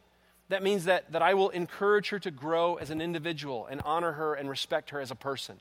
That 0.48 0.62
means 0.62 0.84
that, 0.84 1.12
that 1.12 1.22
I 1.22 1.34
will 1.34 1.50
encourage 1.50 2.08
her 2.10 2.18
to 2.20 2.30
grow 2.30 2.76
as 2.76 2.90
an 2.90 3.00
individual 3.00 3.66
and 3.70 3.80
honor 3.84 4.12
her 4.12 4.34
and 4.34 4.48
respect 4.48 4.90
her 4.90 5.00
as 5.00 5.10
a 5.10 5.14
person. 5.14 5.60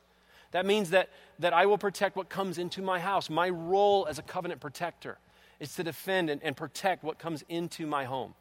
That 0.51 0.65
means 0.65 0.89
that, 0.89 1.09
that 1.39 1.53
I 1.53 1.65
will 1.65 1.77
protect 1.77 2.15
what 2.15 2.29
comes 2.29 2.57
into 2.57 2.81
my 2.81 2.99
house, 2.99 3.29
my 3.29 3.49
role 3.49 4.05
as 4.09 4.19
a 4.19 4.21
covenant 4.21 4.61
protector. 4.61 5.17
is 5.59 5.75
to 5.75 5.83
defend 5.83 6.29
and, 6.29 6.41
and 6.43 6.57
protect 6.57 7.03
what 7.03 7.19
comes 7.19 7.43
into 7.47 7.87
my 7.87 8.03
home. 8.03 8.33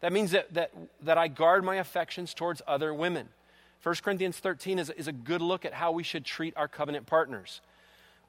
That 0.00 0.12
means 0.12 0.30
that, 0.32 0.52
that, 0.54 0.72
that 1.02 1.18
I 1.18 1.28
guard 1.28 1.64
my 1.64 1.76
affections 1.76 2.34
towards 2.34 2.62
other 2.66 2.94
women. 2.94 3.28
1 3.82 3.94
Corinthians 4.02 4.38
13 4.38 4.78
is, 4.78 4.90
is 4.90 5.08
a 5.08 5.12
good 5.12 5.40
look 5.40 5.64
at 5.64 5.72
how 5.72 5.92
we 5.92 6.02
should 6.02 6.24
treat 6.24 6.54
our 6.56 6.68
covenant 6.68 7.06
partners. 7.06 7.60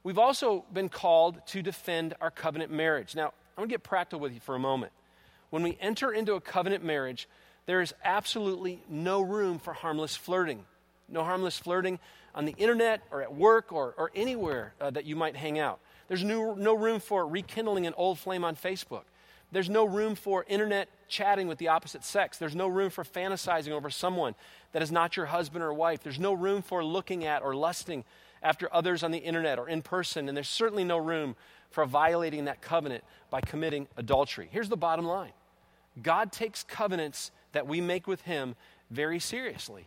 We've 0.02 0.18
also 0.18 0.64
been 0.72 0.88
called 0.88 1.46
to 1.48 1.62
defend 1.62 2.14
our 2.20 2.30
covenant 2.30 2.72
marriage. 2.72 3.14
Now, 3.14 3.26
I'm 3.26 3.62
going 3.62 3.68
to 3.68 3.74
get 3.74 3.82
practical 3.82 4.20
with 4.20 4.32
you 4.32 4.40
for 4.40 4.54
a 4.54 4.58
moment. 4.58 4.92
When 5.50 5.62
we 5.62 5.78
enter 5.80 6.12
into 6.12 6.34
a 6.34 6.40
covenant 6.40 6.84
marriage, 6.84 7.28
there 7.66 7.80
is 7.80 7.94
absolutely 8.04 8.82
no 8.88 9.20
room 9.20 9.58
for 9.58 9.72
harmless 9.72 10.16
flirting. 10.16 10.64
No 11.08 11.24
harmless 11.24 11.58
flirting 11.58 11.98
on 12.34 12.44
the 12.44 12.54
internet 12.56 13.02
or 13.10 13.22
at 13.22 13.34
work 13.34 13.72
or, 13.72 13.94
or 13.96 14.10
anywhere 14.14 14.74
uh, 14.80 14.90
that 14.90 15.04
you 15.04 15.16
might 15.16 15.36
hang 15.36 15.58
out. 15.58 15.80
There's 16.08 16.24
no, 16.24 16.54
no 16.54 16.74
room 16.74 17.00
for 17.00 17.26
rekindling 17.26 17.86
an 17.86 17.94
old 17.96 18.18
flame 18.18 18.44
on 18.44 18.56
Facebook. 18.56 19.04
There's 19.50 19.70
no 19.70 19.84
room 19.84 20.14
for 20.14 20.44
internet 20.46 20.88
chatting 21.08 21.48
with 21.48 21.58
the 21.58 21.68
opposite 21.68 22.04
sex. 22.04 22.36
There's 22.36 22.54
no 22.54 22.68
room 22.68 22.90
for 22.90 23.02
fantasizing 23.02 23.70
over 23.70 23.88
someone 23.88 24.34
that 24.72 24.82
is 24.82 24.92
not 24.92 25.16
your 25.16 25.26
husband 25.26 25.64
or 25.64 25.72
wife. 25.72 26.02
There's 26.02 26.18
no 26.18 26.34
room 26.34 26.60
for 26.60 26.84
looking 26.84 27.24
at 27.24 27.42
or 27.42 27.54
lusting 27.54 28.04
after 28.42 28.72
others 28.72 29.02
on 29.02 29.10
the 29.10 29.18
internet 29.18 29.58
or 29.58 29.68
in 29.68 29.80
person. 29.80 30.28
And 30.28 30.36
there's 30.36 30.48
certainly 30.48 30.84
no 30.84 30.98
room 30.98 31.34
for 31.70 31.86
violating 31.86 32.44
that 32.44 32.60
covenant 32.60 33.04
by 33.30 33.40
committing 33.40 33.88
adultery. 33.96 34.48
Here's 34.50 34.68
the 34.68 34.76
bottom 34.76 35.06
line 35.06 35.32
God 36.02 36.32
takes 36.32 36.62
covenants 36.64 37.30
that 37.52 37.66
we 37.66 37.80
make 37.80 38.06
with 38.06 38.22
Him 38.22 38.56
very 38.90 39.18
seriously. 39.18 39.84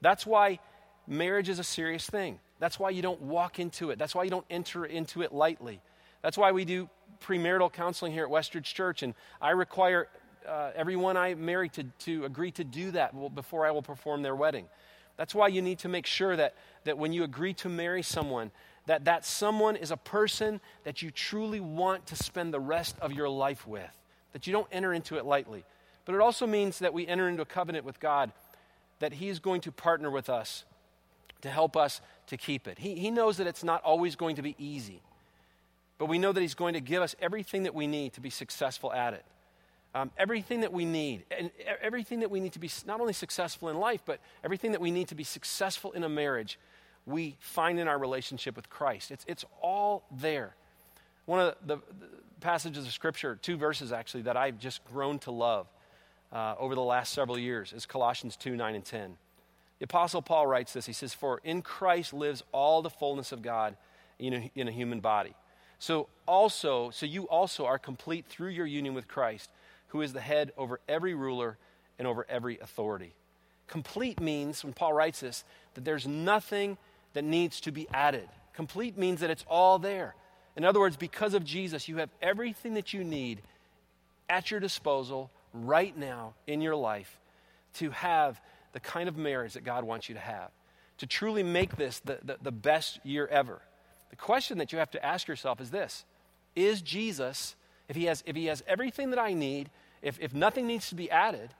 That's 0.00 0.26
why 0.26 0.58
marriage 1.06 1.48
is 1.48 1.58
a 1.58 1.64
serious 1.64 2.08
thing. 2.08 2.38
That's 2.58 2.78
why 2.78 2.90
you 2.90 3.02
don't 3.02 3.20
walk 3.22 3.58
into 3.58 3.90
it. 3.90 3.98
That's 3.98 4.14
why 4.14 4.24
you 4.24 4.30
don't 4.30 4.46
enter 4.50 4.84
into 4.84 5.22
it 5.22 5.32
lightly. 5.32 5.80
That's 6.22 6.38
why 6.38 6.52
we 6.52 6.64
do 6.64 6.88
premarital 7.20 7.72
counseling 7.72 8.12
here 8.12 8.24
at 8.24 8.30
Westridge 8.30 8.64
Church, 8.64 9.02
and 9.02 9.14
I 9.40 9.50
require 9.50 10.08
uh, 10.46 10.70
everyone 10.74 11.16
I 11.16 11.34
marry 11.34 11.68
to, 11.70 11.84
to 12.00 12.24
agree 12.24 12.50
to 12.52 12.64
do 12.64 12.92
that 12.92 13.14
before 13.34 13.66
I 13.66 13.70
will 13.70 13.82
perform 13.82 14.22
their 14.22 14.34
wedding. 14.34 14.66
That's 15.16 15.34
why 15.34 15.48
you 15.48 15.62
need 15.62 15.78
to 15.80 15.88
make 15.88 16.06
sure 16.06 16.36
that, 16.36 16.54
that 16.84 16.98
when 16.98 17.12
you 17.12 17.24
agree 17.24 17.54
to 17.54 17.68
marry 17.68 18.02
someone, 18.02 18.50
that 18.86 19.04
that 19.06 19.24
someone 19.24 19.76
is 19.76 19.90
a 19.90 19.96
person 19.96 20.60
that 20.84 21.02
you 21.02 21.10
truly 21.10 21.60
want 21.60 22.06
to 22.06 22.16
spend 22.16 22.52
the 22.52 22.60
rest 22.60 22.96
of 23.00 23.12
your 23.12 23.28
life 23.28 23.66
with, 23.66 23.90
that 24.36 24.46
you 24.46 24.52
don't 24.52 24.68
enter 24.70 24.92
into 24.92 25.16
it 25.16 25.24
lightly. 25.24 25.64
But 26.04 26.14
it 26.14 26.20
also 26.20 26.46
means 26.46 26.80
that 26.80 26.92
we 26.92 27.06
enter 27.06 27.26
into 27.26 27.40
a 27.40 27.46
covenant 27.46 27.86
with 27.86 27.98
God, 27.98 28.32
that 28.98 29.14
He 29.14 29.30
is 29.30 29.38
going 29.38 29.62
to 29.62 29.72
partner 29.72 30.10
with 30.10 30.28
us 30.28 30.66
to 31.40 31.48
help 31.48 31.74
us 31.74 32.02
to 32.26 32.36
keep 32.36 32.68
it. 32.68 32.78
He, 32.78 32.96
he 32.96 33.10
knows 33.10 33.38
that 33.38 33.46
it's 33.46 33.64
not 33.64 33.82
always 33.82 34.14
going 34.14 34.36
to 34.36 34.42
be 34.42 34.54
easy, 34.58 35.00
but 35.96 36.10
we 36.10 36.18
know 36.18 36.32
that 36.32 36.40
He's 36.42 36.52
going 36.52 36.74
to 36.74 36.82
give 36.82 37.02
us 37.02 37.16
everything 37.18 37.62
that 37.62 37.74
we 37.74 37.86
need 37.86 38.12
to 38.12 38.20
be 38.20 38.28
successful 38.28 38.92
at 38.92 39.14
it. 39.14 39.24
Um, 39.94 40.10
everything 40.18 40.60
that 40.60 40.72
we 40.74 40.84
need, 40.84 41.24
and 41.30 41.50
everything 41.80 42.20
that 42.20 42.30
we 42.30 42.38
need 42.38 42.52
to 42.52 42.58
be 42.58 42.70
not 42.86 43.00
only 43.00 43.14
successful 43.14 43.70
in 43.70 43.78
life, 43.78 44.02
but 44.04 44.20
everything 44.44 44.72
that 44.72 44.82
we 44.82 44.90
need 44.90 45.08
to 45.08 45.14
be 45.14 45.24
successful 45.24 45.92
in 45.92 46.04
a 46.04 46.10
marriage, 46.10 46.58
we 47.06 47.38
find 47.40 47.80
in 47.80 47.88
our 47.88 47.98
relationship 47.98 48.54
with 48.54 48.68
Christ. 48.68 49.10
It's, 49.10 49.24
it's 49.26 49.46
all 49.62 50.04
there. 50.10 50.54
One 51.24 51.40
of 51.40 51.54
the, 51.64 51.76
the 51.76 51.82
passages 52.46 52.86
of 52.86 52.92
Scripture, 52.92 53.36
two 53.42 53.56
verses 53.56 53.90
actually, 53.90 54.22
that 54.22 54.36
I've 54.36 54.60
just 54.60 54.84
grown 54.84 55.18
to 55.20 55.32
love 55.32 55.66
uh, 56.32 56.54
over 56.60 56.76
the 56.76 56.80
last 56.80 57.12
several 57.12 57.36
years 57.36 57.72
is 57.72 57.86
Colossians 57.86 58.36
2 58.36 58.54
9 58.54 58.76
and 58.76 58.84
10. 58.84 59.16
The 59.80 59.84
Apostle 59.86 60.22
Paul 60.22 60.46
writes 60.46 60.72
this. 60.72 60.86
He 60.86 60.92
says, 60.92 61.12
For 61.12 61.40
in 61.42 61.60
Christ 61.60 62.12
lives 62.12 62.44
all 62.52 62.82
the 62.82 62.90
fullness 62.90 63.32
of 63.32 63.42
God 63.42 63.76
in 64.20 64.32
a, 64.32 64.50
in 64.54 64.68
a 64.68 64.70
human 64.70 65.00
body. 65.00 65.34
So 65.80 66.06
also, 66.24 66.90
so 66.90 67.04
you 67.04 67.24
also 67.24 67.66
are 67.66 67.80
complete 67.80 68.26
through 68.28 68.50
your 68.50 68.66
union 68.66 68.94
with 68.94 69.08
Christ, 69.08 69.50
who 69.88 70.00
is 70.00 70.12
the 70.12 70.20
head 70.20 70.52
over 70.56 70.78
every 70.88 71.14
ruler 71.14 71.58
and 71.98 72.06
over 72.06 72.24
every 72.28 72.60
authority. 72.60 73.12
Complete 73.66 74.20
means, 74.20 74.62
when 74.62 74.72
Paul 74.72 74.92
writes 74.92 75.18
this, 75.18 75.42
that 75.74 75.84
there's 75.84 76.06
nothing 76.06 76.78
that 77.12 77.24
needs 77.24 77.60
to 77.62 77.72
be 77.72 77.88
added. 77.92 78.28
Complete 78.52 78.96
means 78.96 79.18
that 79.18 79.30
it's 79.30 79.44
all 79.48 79.80
there. 79.80 80.14
In 80.56 80.64
other 80.64 80.80
words, 80.80 80.96
because 80.96 81.34
of 81.34 81.44
Jesus, 81.44 81.88
you 81.88 81.98
have 81.98 82.10
everything 82.22 82.74
that 82.74 82.94
you 82.94 83.04
need 83.04 83.42
at 84.28 84.50
your 84.50 84.60
disposal 84.60 85.30
right 85.52 85.96
now 85.96 86.34
in 86.46 86.60
your 86.60 86.76
life 86.76 87.18
to 87.74 87.90
have 87.90 88.40
the 88.72 88.80
kind 88.80 89.08
of 89.08 89.16
marriage 89.16 89.54
that 89.54 89.64
God 89.64 89.84
wants 89.84 90.08
you 90.08 90.14
to 90.14 90.20
have, 90.20 90.50
to 90.98 91.06
truly 91.06 91.42
make 91.42 91.76
this 91.76 92.00
the, 92.00 92.18
the, 92.22 92.38
the 92.42 92.52
best 92.52 92.98
year 93.04 93.26
ever. 93.26 93.60
The 94.10 94.16
question 94.16 94.58
that 94.58 94.72
you 94.72 94.78
have 94.78 94.90
to 94.92 95.04
ask 95.04 95.28
yourself 95.28 95.60
is 95.60 95.70
this 95.70 96.04
Is 96.54 96.80
Jesus, 96.80 97.54
if 97.88 97.96
he 97.96 98.04
has, 98.04 98.22
if 98.26 98.34
he 98.34 98.46
has 98.46 98.62
everything 98.66 99.10
that 99.10 99.18
I 99.18 99.34
need, 99.34 99.70
if, 100.02 100.18
if 100.20 100.34
nothing 100.34 100.66
needs 100.66 100.88
to 100.88 100.94
be 100.94 101.10
added, 101.10 101.50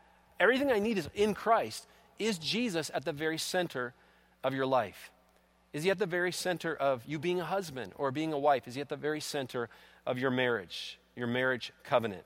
everything 0.41 0.71
I 0.71 0.79
need 0.79 0.99
is 0.99 1.09
in 1.15 1.35
Christ, 1.35 1.87
is 2.19 2.39
Jesus 2.39 2.91
at 2.95 3.05
the 3.05 3.13
very 3.13 3.39
center 3.39 3.93
of 4.43 4.55
your 4.55 4.67
life? 4.67 5.11
Is 5.77 5.83
he 5.83 5.91
at 5.91 5.99
the 5.99 6.07
very 6.07 6.33
center 6.33 6.75
of 6.75 7.03
you 7.07 7.19
being 7.19 7.39
a 7.39 7.45
husband 7.45 7.93
or 7.97 8.11
being 8.11 8.33
a 8.33 8.39
wife? 8.39 8.67
Is 8.67 8.77
he 8.77 8.81
at 8.81 8.89
the 8.89 8.97
very 8.97 9.21
center 9.21 9.69
of 10.07 10.19
your 10.19 10.31
marriage, 10.31 10.99
your 11.15 11.27
marriage 11.27 11.71
covenant? 11.85 12.23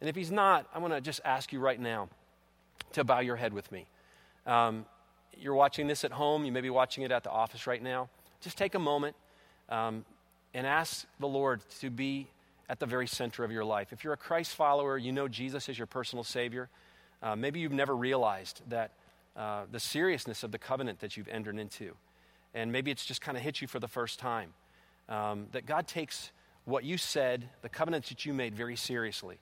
And 0.00 0.08
if 0.08 0.16
he's 0.16 0.30
not, 0.30 0.66
I 0.74 0.78
want 0.78 0.94
to 0.94 1.02
just 1.02 1.20
ask 1.22 1.52
you 1.52 1.60
right 1.60 1.78
now 1.78 2.08
to 2.94 3.04
bow 3.04 3.20
your 3.20 3.36
head 3.36 3.52
with 3.52 3.70
me. 3.70 3.84
Um, 4.46 4.86
you're 5.36 5.54
watching 5.54 5.88
this 5.88 6.04
at 6.04 6.12
home, 6.12 6.46
you 6.46 6.52
may 6.52 6.62
be 6.62 6.70
watching 6.70 7.04
it 7.04 7.12
at 7.12 7.22
the 7.22 7.30
office 7.30 7.66
right 7.66 7.82
now. 7.82 8.08
Just 8.40 8.56
take 8.56 8.74
a 8.74 8.78
moment 8.78 9.14
um, 9.68 10.06
and 10.54 10.66
ask 10.66 11.04
the 11.20 11.28
Lord 11.28 11.60
to 11.80 11.90
be 11.90 12.28
at 12.70 12.80
the 12.80 12.86
very 12.86 13.06
center 13.06 13.44
of 13.44 13.52
your 13.52 13.66
life. 13.66 13.92
If 13.92 14.04
you're 14.04 14.14
a 14.14 14.16
Christ 14.16 14.54
follower, 14.54 14.96
you 14.96 15.12
know 15.12 15.28
Jesus 15.28 15.68
is 15.68 15.76
your 15.76 15.86
personal 15.86 16.24
Savior. 16.24 16.70
Uh, 17.22 17.36
maybe 17.36 17.60
you've 17.60 17.72
never 17.72 17.94
realized 17.94 18.62
that 18.70 18.92
uh, 19.36 19.64
the 19.70 19.80
seriousness 19.80 20.42
of 20.42 20.50
the 20.50 20.58
covenant 20.58 21.00
that 21.00 21.18
you've 21.18 21.28
entered 21.28 21.58
into. 21.58 21.94
And 22.56 22.72
maybe 22.72 22.90
it's 22.90 23.04
just 23.04 23.20
kind 23.20 23.36
of 23.36 23.44
hit 23.44 23.60
you 23.60 23.68
for 23.68 23.78
the 23.78 23.86
first 23.86 24.18
time. 24.18 24.54
Um, 25.08 25.46
that 25.52 25.66
God 25.66 25.86
takes 25.86 26.32
what 26.64 26.82
you 26.82 26.96
said, 26.96 27.48
the 27.62 27.68
covenants 27.68 28.08
that 28.08 28.24
you 28.24 28.32
made, 28.32 28.54
very 28.54 28.76
seriously. 28.76 29.38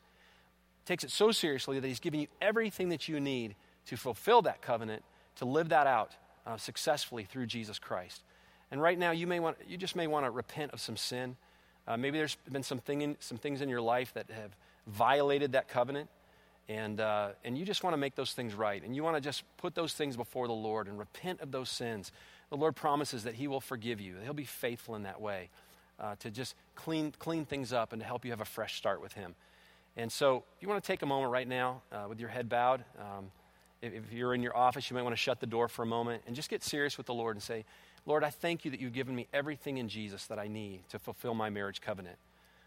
Takes 0.84 1.04
it 1.04 1.10
so 1.10 1.30
seriously 1.30 1.78
that 1.78 1.86
He's 1.86 2.00
given 2.00 2.20
you 2.20 2.26
everything 2.42 2.90
that 2.90 3.08
you 3.08 3.20
need 3.20 3.54
to 3.86 3.96
fulfill 3.96 4.42
that 4.42 4.60
covenant, 4.60 5.04
to 5.36 5.44
live 5.44 5.68
that 5.68 5.86
out 5.86 6.16
uh, 6.44 6.56
successfully 6.56 7.24
through 7.24 7.46
Jesus 7.46 7.78
Christ. 7.78 8.24
And 8.70 8.82
right 8.82 8.98
now, 8.98 9.12
you, 9.12 9.28
may 9.28 9.38
want, 9.38 9.58
you 9.66 9.76
just 9.76 9.94
may 9.94 10.08
want 10.08 10.26
to 10.26 10.30
repent 10.30 10.72
of 10.72 10.80
some 10.80 10.96
sin. 10.96 11.36
Uh, 11.86 11.96
maybe 11.96 12.18
there's 12.18 12.36
been 12.50 12.64
some, 12.64 12.78
thing 12.78 13.02
in, 13.02 13.16
some 13.20 13.38
things 13.38 13.60
in 13.60 13.68
your 13.68 13.80
life 13.80 14.12
that 14.14 14.28
have 14.30 14.56
violated 14.88 15.52
that 15.52 15.68
covenant, 15.68 16.10
and, 16.68 17.00
uh, 17.00 17.28
and 17.44 17.56
you 17.56 17.64
just 17.64 17.84
want 17.84 17.92
to 17.92 17.98
make 17.98 18.14
those 18.14 18.32
things 18.32 18.54
right. 18.54 18.82
And 18.82 18.96
you 18.96 19.04
want 19.04 19.16
to 19.16 19.20
just 19.20 19.44
put 19.58 19.74
those 19.74 19.92
things 19.92 20.16
before 20.16 20.46
the 20.46 20.54
Lord 20.54 20.88
and 20.88 20.98
repent 20.98 21.40
of 21.40 21.52
those 21.52 21.68
sins. 21.68 22.10
The 22.50 22.56
Lord 22.56 22.76
promises 22.76 23.24
that 23.24 23.34
He 23.34 23.48
will 23.48 23.60
forgive 23.60 24.00
you, 24.00 24.16
He'll 24.22 24.32
be 24.32 24.44
faithful 24.44 24.94
in 24.94 25.02
that 25.04 25.20
way 25.20 25.50
uh, 25.98 26.16
to 26.20 26.30
just 26.30 26.54
clean, 26.74 27.12
clean 27.18 27.44
things 27.44 27.72
up 27.72 27.92
and 27.92 28.00
to 28.00 28.06
help 28.06 28.24
you 28.24 28.30
have 28.30 28.40
a 28.40 28.46
fresh 28.46 28.76
start 28.76 29.00
with 29.00 29.12
Him. 29.12 29.34
And 29.96 30.10
so, 30.10 30.44
if 30.56 30.62
you 30.62 30.68
want 30.68 30.82
to 30.82 30.86
take 30.86 31.02
a 31.02 31.06
moment 31.06 31.30
right 31.30 31.46
now 31.46 31.82
uh, 31.92 32.06
with 32.08 32.18
your 32.18 32.28
head 32.28 32.48
bowed, 32.48 32.84
um, 32.98 33.30
if 33.80 34.12
you're 34.12 34.34
in 34.34 34.42
your 34.42 34.56
office, 34.56 34.90
you 34.90 34.96
might 34.96 35.02
want 35.02 35.12
to 35.12 35.20
shut 35.20 35.40
the 35.40 35.46
door 35.46 35.68
for 35.68 35.82
a 35.82 35.86
moment 35.86 36.22
and 36.26 36.34
just 36.34 36.48
get 36.48 36.62
serious 36.62 36.96
with 36.96 37.06
the 37.06 37.14
Lord 37.14 37.36
and 37.36 37.42
say, 37.42 37.64
Lord, 38.06 38.24
I 38.24 38.30
thank 38.30 38.64
you 38.64 38.70
that 38.70 38.80
you've 38.80 38.92
given 38.92 39.14
me 39.14 39.28
everything 39.32 39.78
in 39.78 39.88
Jesus 39.88 40.26
that 40.26 40.38
I 40.38 40.48
need 40.48 40.88
to 40.90 40.98
fulfill 40.98 41.34
my 41.34 41.50
marriage 41.50 41.80
covenant. 41.80 42.16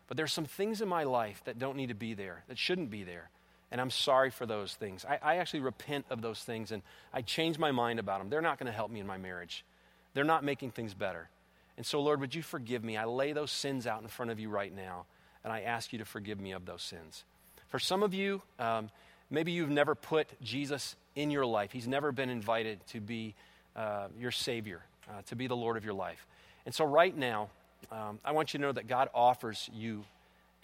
But 0.08 0.16
there's 0.16 0.32
some 0.32 0.46
things 0.46 0.82
in 0.82 0.88
my 0.88 1.04
life 1.04 1.42
that 1.46 1.60
don't 1.60 1.76
need 1.76 1.90
to 1.90 1.96
be 1.96 2.14
there, 2.14 2.44
that 2.48 2.58
shouldn't 2.58 2.90
be 2.90 3.04
there. 3.04 3.30
And 3.72 3.82
I'm 3.82 3.90
sorry 3.90 4.30
for 4.30 4.46
those 4.46 4.74
things. 4.74 5.06
I, 5.06 5.20
I 5.22 5.36
actually 5.38 5.60
repent 5.60 6.06
of 6.10 6.22
those 6.22 6.40
things 6.40 6.72
and 6.72 6.82
I 7.14 7.22
change 7.22 7.60
my 7.60 7.72
mind 7.72 8.00
about 8.00 8.20
them. 8.20 8.30
They're 8.30 8.42
not 8.42 8.60
going 8.60 8.68
to 8.68 8.76
help 8.76 8.92
me 8.92 9.00
in 9.00 9.08
my 9.08 9.18
marriage, 9.18 9.66
they're 10.14 10.24
not 10.24 10.44
making 10.44 10.72
things 10.72 10.94
better. 10.94 11.30
And 11.78 11.86
so, 11.86 12.02
Lord, 12.02 12.22
would 12.22 12.34
you 12.34 12.42
forgive 12.42 12.84
me? 12.84 12.98
I 12.98 13.06
lay 13.06 13.34
those 13.34 13.52
sins 13.52 13.86
out 13.86 14.02
in 14.02 14.08
front 14.08 14.32
of 14.32 14.40
you 14.40 14.50
right 14.50 14.76
now, 14.76 15.06
and 15.44 15.54
I 15.54 15.62
ask 15.62 15.94
you 15.94 16.00
to 16.00 16.06
forgive 16.06 16.40
me 16.40 16.54
of 16.54 16.66
those 16.66 16.82
sins. 16.82 17.24
For 17.68 17.78
some 17.78 18.02
of 18.02 18.16
you, 18.16 18.42
um, 18.58 18.90
maybe 19.30 19.52
you've 19.52 19.70
never 19.70 19.94
put 19.94 20.28
Jesus 20.42 20.96
in 21.16 21.30
your 21.30 21.46
life. 21.46 21.72
He's 21.72 21.88
never 21.88 22.12
been 22.12 22.32
invited 22.32 22.80
to 22.88 23.00
be 23.00 23.36
uh, 23.76 24.08
your 24.18 24.32
Savior, 24.32 24.82
uh, 25.08 25.22
to 25.28 25.36
be 25.36 25.46
the 25.46 25.56
Lord 25.56 25.78
of 25.78 25.86
your 25.86 25.94
life. 25.94 26.26
And 26.66 26.74
so, 26.74 26.84
right 26.84 27.16
now, 27.16 27.50
um, 27.92 28.20
I 28.26 28.32
want 28.32 28.54
you 28.54 28.58
to 28.58 28.66
know 28.66 28.72
that 28.72 28.88
God 28.88 29.10
offers 29.14 29.70
you 29.72 30.04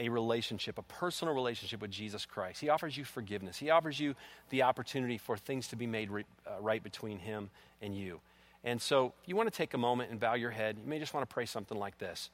a 0.03 0.09
relationship, 0.09 0.77
a 0.77 0.83
personal 0.83 1.33
relationship 1.33 1.81
with 1.81 1.91
Jesus 1.91 2.25
Christ. 2.25 2.59
He 2.59 2.69
offers 2.69 2.97
you 2.97 3.05
forgiveness. 3.05 3.57
He 3.57 3.69
offers 3.69 3.99
you 3.99 4.15
the 4.49 4.63
opportunity 4.63 5.17
for 5.17 5.37
things 5.37 5.67
to 5.69 5.75
be 5.75 5.87
made 5.87 6.11
re- 6.11 6.25
uh, 6.45 6.61
right 6.61 6.83
between 6.83 7.19
Him 7.19 7.49
and 7.81 7.95
you. 7.95 8.19
And 8.63 8.81
so, 8.81 9.13
if 9.21 9.27
you 9.27 9.35
want 9.35 9.51
to 9.51 9.57
take 9.57 9.73
a 9.73 9.77
moment 9.77 10.11
and 10.11 10.19
bow 10.19 10.33
your 10.33 10.51
head, 10.51 10.77
you 10.81 10.89
may 10.89 10.99
just 10.99 11.13
want 11.13 11.27
to 11.27 11.33
pray 11.33 11.45
something 11.45 11.77
like 11.77 11.97
this 11.97 12.29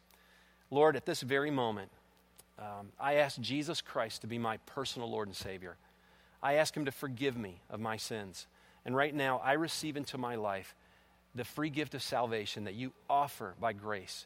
Lord, 0.72 0.96
at 0.96 1.06
this 1.06 1.22
very 1.22 1.52
moment, 1.52 1.92
um, 2.58 2.90
I 3.00 3.16
ask 3.16 3.40
Jesus 3.40 3.82
Christ 3.82 4.22
to 4.22 4.28
be 4.28 4.38
my 4.38 4.58
personal 4.66 5.10
Lord 5.10 5.28
and 5.28 5.36
Savior. 5.36 5.78
I 6.42 6.56
ask 6.56 6.76
Him 6.76 6.86
to 6.86 6.92
forgive 6.92 7.38
me 7.38 7.62
of 7.70 7.80
my 7.80 7.98
sins. 7.98 8.48
And 8.86 8.96
right 8.96 9.14
now, 9.14 9.40
I 9.44 9.54
receive 9.54 9.98
into 9.98 10.18
my 10.18 10.36
life 10.36 10.74
the 11.36 11.44
free 11.44 11.70
gift 11.70 11.94
of 11.94 12.02
salvation 12.02 12.64
that 12.64 12.74
you 12.74 12.94
offer 13.10 13.54
by 13.60 13.74
grace. 13.74 14.26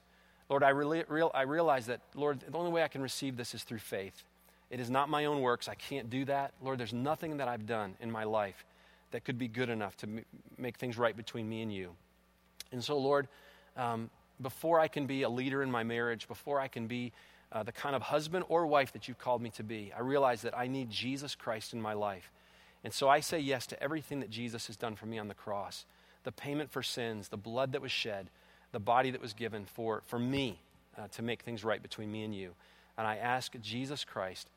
Lord, 0.53 0.61
I, 0.61 0.69
really, 0.69 1.03
real, 1.07 1.31
I 1.33 1.41
realize 1.41 1.87
that, 1.87 1.99
Lord, 2.13 2.41
the 2.41 2.55
only 2.59 2.69
way 2.69 2.83
I 2.83 2.87
can 2.87 3.01
receive 3.01 3.37
this 3.37 3.55
is 3.55 3.63
through 3.63 3.79
faith. 3.79 4.21
It 4.69 4.79
is 4.79 4.87
not 4.87 5.09
my 5.09 5.25
own 5.25 5.41
works. 5.41 5.67
I 5.67 5.73
can't 5.73 6.11
do 6.11 6.25
that. 6.25 6.53
Lord, 6.61 6.77
there's 6.77 6.93
nothing 6.93 7.37
that 7.37 7.47
I've 7.47 7.65
done 7.65 7.95
in 7.99 8.11
my 8.11 8.23
life 8.25 8.63
that 9.09 9.25
could 9.25 9.39
be 9.39 9.47
good 9.47 9.69
enough 9.69 9.97
to 9.97 10.05
m- 10.05 10.25
make 10.59 10.77
things 10.77 10.95
right 10.95 11.17
between 11.17 11.49
me 11.49 11.63
and 11.63 11.73
you. 11.73 11.95
And 12.71 12.83
so, 12.83 12.99
Lord, 12.99 13.29
um, 13.75 14.11
before 14.39 14.79
I 14.79 14.87
can 14.87 15.07
be 15.07 15.23
a 15.23 15.29
leader 15.29 15.63
in 15.63 15.71
my 15.71 15.81
marriage, 15.81 16.27
before 16.27 16.59
I 16.59 16.67
can 16.67 16.85
be 16.85 17.13
uh, 17.51 17.63
the 17.63 17.71
kind 17.71 17.95
of 17.95 18.03
husband 18.03 18.45
or 18.47 18.67
wife 18.67 18.93
that 18.93 19.07
you've 19.07 19.17
called 19.17 19.41
me 19.41 19.49
to 19.55 19.63
be, 19.63 19.91
I 19.97 20.01
realize 20.01 20.43
that 20.43 20.55
I 20.55 20.67
need 20.67 20.91
Jesus 20.91 21.33
Christ 21.33 21.73
in 21.73 21.81
my 21.81 21.93
life. 21.93 22.29
And 22.83 22.93
so 22.93 23.09
I 23.09 23.21
say 23.21 23.39
yes 23.39 23.65
to 23.65 23.81
everything 23.81 24.19
that 24.19 24.29
Jesus 24.29 24.67
has 24.67 24.75
done 24.75 24.97
for 24.97 25.07
me 25.07 25.17
on 25.17 25.29
the 25.29 25.33
cross 25.33 25.85
the 26.23 26.31
payment 26.31 26.71
for 26.71 26.83
sins, 26.83 27.29
the 27.29 27.37
blood 27.37 27.71
that 27.71 27.81
was 27.81 27.91
shed, 27.91 28.29
the 28.73 28.79
body 28.79 29.11
that 29.11 29.21
was 29.21 29.31
given 29.31 29.65
for, 29.65 30.01
for 30.07 30.19
me 30.19 30.59
uh, 30.97 31.07
to 31.13 31.21
make 31.21 31.43
things 31.43 31.63
right 31.63 31.81
between 31.81 32.11
me 32.11 32.23
and 32.23 32.35
you. 32.35 32.51
And 32.97 33.07
I 33.07 33.15
ask 33.15 33.53
Jesus 33.61 34.03
Christ 34.03 34.49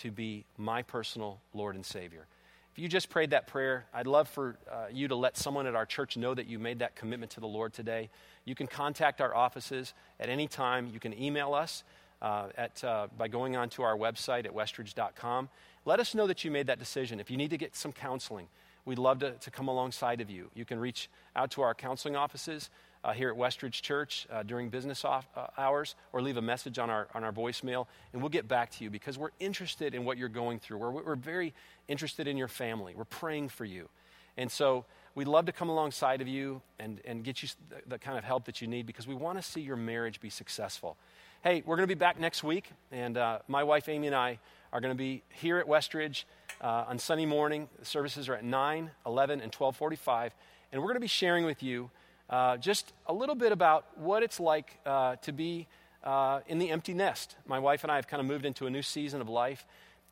to 0.00 0.10
be 0.10 0.44
my 0.58 0.82
personal 0.82 1.40
Lord 1.54 1.76
and 1.76 1.86
Savior. 1.86 2.26
If 2.72 2.78
you 2.78 2.88
just 2.88 3.10
prayed 3.10 3.30
that 3.30 3.46
prayer, 3.46 3.86
I'd 3.92 4.06
love 4.06 4.28
for 4.28 4.56
uh, 4.70 4.86
you 4.92 5.08
to 5.08 5.16
let 5.16 5.36
someone 5.36 5.66
at 5.66 5.74
our 5.74 5.86
church 5.86 6.16
know 6.16 6.34
that 6.34 6.46
you 6.46 6.58
made 6.58 6.80
that 6.80 6.94
commitment 6.94 7.32
to 7.32 7.40
the 7.40 7.46
Lord 7.46 7.72
today. 7.72 8.10
You 8.44 8.54
can 8.54 8.66
contact 8.66 9.20
our 9.20 9.34
offices 9.34 9.92
at 10.20 10.28
any 10.28 10.46
time. 10.46 10.90
You 10.92 11.00
can 11.00 11.18
email 11.20 11.54
us 11.54 11.82
uh, 12.22 12.46
at, 12.56 12.82
uh, 12.84 13.08
by 13.16 13.28
going 13.28 13.56
onto 13.56 13.82
our 13.82 13.96
website 13.96 14.46
at 14.46 14.54
westridge.com. 14.54 15.48
Let 15.84 15.98
us 15.98 16.14
know 16.14 16.26
that 16.26 16.44
you 16.44 16.50
made 16.50 16.68
that 16.68 16.78
decision. 16.78 17.18
If 17.18 17.30
you 17.30 17.36
need 17.36 17.50
to 17.50 17.58
get 17.58 17.74
some 17.74 17.92
counseling, 17.92 18.46
we'd 18.84 18.98
love 18.98 19.18
to, 19.20 19.32
to 19.32 19.50
come 19.50 19.68
alongside 19.68 20.20
of 20.20 20.30
you. 20.30 20.50
You 20.54 20.64
can 20.64 20.78
reach 20.78 21.08
out 21.34 21.50
to 21.52 21.62
our 21.62 21.74
counseling 21.74 22.14
offices 22.14 22.70
uh, 23.02 23.12
here 23.12 23.30
at 23.30 23.36
Westridge 23.36 23.80
Church 23.82 24.26
uh, 24.30 24.42
during 24.42 24.68
business 24.68 25.04
off, 25.04 25.26
uh, 25.36 25.46
hours 25.56 25.94
or 26.12 26.20
leave 26.20 26.36
a 26.36 26.42
message 26.42 26.78
on 26.78 26.90
our, 26.90 27.08
on 27.14 27.24
our 27.24 27.32
voicemail, 27.32 27.86
and 28.12 28.20
we'll 28.20 28.28
get 28.28 28.46
back 28.46 28.70
to 28.70 28.84
you 28.84 28.90
because 28.90 29.16
we're 29.16 29.30
interested 29.40 29.94
in 29.94 30.04
what 30.04 30.18
you're 30.18 30.28
going 30.28 30.58
through. 30.58 30.78
We're, 30.78 30.90
we're 30.90 31.16
very 31.16 31.54
interested 31.88 32.28
in 32.28 32.36
your 32.36 32.48
family. 32.48 32.94
We're 32.94 33.04
praying 33.04 33.48
for 33.48 33.64
you. 33.64 33.88
And 34.36 34.50
so 34.50 34.84
we'd 35.14 35.28
love 35.28 35.46
to 35.46 35.52
come 35.52 35.68
alongside 35.68 36.20
of 36.20 36.28
you 36.28 36.62
and, 36.78 37.00
and 37.04 37.24
get 37.24 37.42
you 37.42 37.48
the, 37.68 37.76
the 37.86 37.98
kind 37.98 38.18
of 38.18 38.24
help 38.24 38.44
that 38.44 38.60
you 38.60 38.68
need 38.68 38.86
because 38.86 39.06
we 39.06 39.14
want 39.14 39.38
to 39.38 39.42
see 39.42 39.60
your 39.60 39.76
marriage 39.76 40.20
be 40.20 40.30
successful. 40.30 40.96
Hey, 41.42 41.62
we're 41.64 41.76
going 41.76 41.88
to 41.88 41.94
be 41.94 41.98
back 41.98 42.20
next 42.20 42.44
week, 42.44 42.70
and 42.92 43.16
uh, 43.16 43.38
my 43.48 43.64
wife 43.64 43.88
Amy 43.88 44.08
and 44.08 44.16
I 44.16 44.38
are 44.72 44.80
going 44.80 44.92
to 44.92 44.98
be 44.98 45.22
here 45.30 45.58
at 45.58 45.66
Westridge 45.66 46.24
uh, 46.60 46.84
on 46.86 46.98
Sunday 46.98 47.24
morning. 47.24 47.68
The 47.78 47.86
services 47.86 48.28
are 48.28 48.34
at 48.34 48.44
9, 48.44 48.90
11, 49.06 49.32
and 49.40 49.54
1245, 49.54 50.34
and 50.70 50.80
we're 50.80 50.88
going 50.88 50.96
to 50.96 51.00
be 51.00 51.06
sharing 51.06 51.46
with 51.46 51.62
you 51.62 51.90
uh, 52.30 52.56
just 52.56 52.92
a 53.06 53.12
little 53.12 53.34
bit 53.34 53.52
about 53.52 53.86
what 53.98 54.22
it's 54.22 54.38
like 54.40 54.78
uh, 54.86 55.16
to 55.16 55.32
be 55.32 55.66
uh, 56.04 56.40
in 56.46 56.58
the 56.58 56.70
empty 56.70 56.94
nest. 56.94 57.36
My 57.46 57.58
wife 57.58 57.82
and 57.82 57.90
I 57.90 57.96
have 57.96 58.06
kind 58.06 58.20
of 58.20 58.26
moved 58.26 58.46
into 58.46 58.66
a 58.66 58.70
new 58.70 58.82
season 58.82 59.20
of 59.20 59.28
life, 59.28 59.66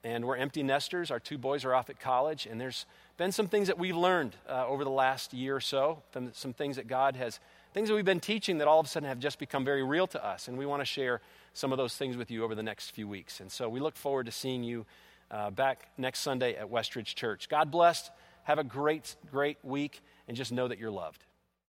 and 0.04 0.24
we're 0.24 0.36
empty 0.36 0.62
nesters. 0.62 1.10
Our 1.10 1.20
two 1.20 1.38
boys 1.38 1.64
are 1.64 1.74
off 1.74 1.88
at 1.88 2.00
college, 2.00 2.46
and 2.46 2.60
there's 2.60 2.86
been 3.16 3.32
some 3.32 3.46
things 3.46 3.68
that 3.68 3.78
we've 3.78 3.96
learned 3.96 4.36
uh, 4.48 4.66
over 4.66 4.84
the 4.84 4.90
last 4.90 5.32
year 5.32 5.56
or 5.56 5.60
so, 5.60 6.02
some 6.32 6.52
things 6.52 6.76
that 6.76 6.88
God 6.88 7.16
has, 7.16 7.40
things 7.72 7.88
that 7.88 7.94
we've 7.94 8.04
been 8.04 8.20
teaching 8.20 8.58
that 8.58 8.68
all 8.68 8.80
of 8.80 8.86
a 8.86 8.88
sudden 8.88 9.08
have 9.08 9.20
just 9.20 9.38
become 9.38 9.64
very 9.64 9.84
real 9.84 10.06
to 10.08 10.24
us, 10.24 10.48
and 10.48 10.58
we 10.58 10.66
want 10.66 10.80
to 10.80 10.86
share 10.86 11.20
some 11.54 11.72
of 11.72 11.78
those 11.78 11.96
things 11.96 12.16
with 12.16 12.30
you 12.30 12.44
over 12.44 12.54
the 12.54 12.62
next 12.62 12.90
few 12.90 13.08
weeks. 13.08 13.40
And 13.40 13.50
so 13.50 13.68
we 13.68 13.80
look 13.80 13.96
forward 13.96 14.26
to 14.26 14.32
seeing 14.32 14.62
you 14.62 14.86
uh, 15.30 15.50
back 15.50 15.88
next 15.96 16.20
Sunday 16.20 16.54
at 16.54 16.70
Westridge 16.70 17.14
Church. 17.14 17.48
God 17.48 17.70
bless. 17.70 18.10
Have 18.44 18.58
a 18.58 18.64
great, 18.64 19.16
great 19.30 19.58
week, 19.62 20.00
and 20.26 20.36
just 20.36 20.52
know 20.52 20.68
that 20.68 20.78
you're 20.78 20.90
loved. 20.90 21.24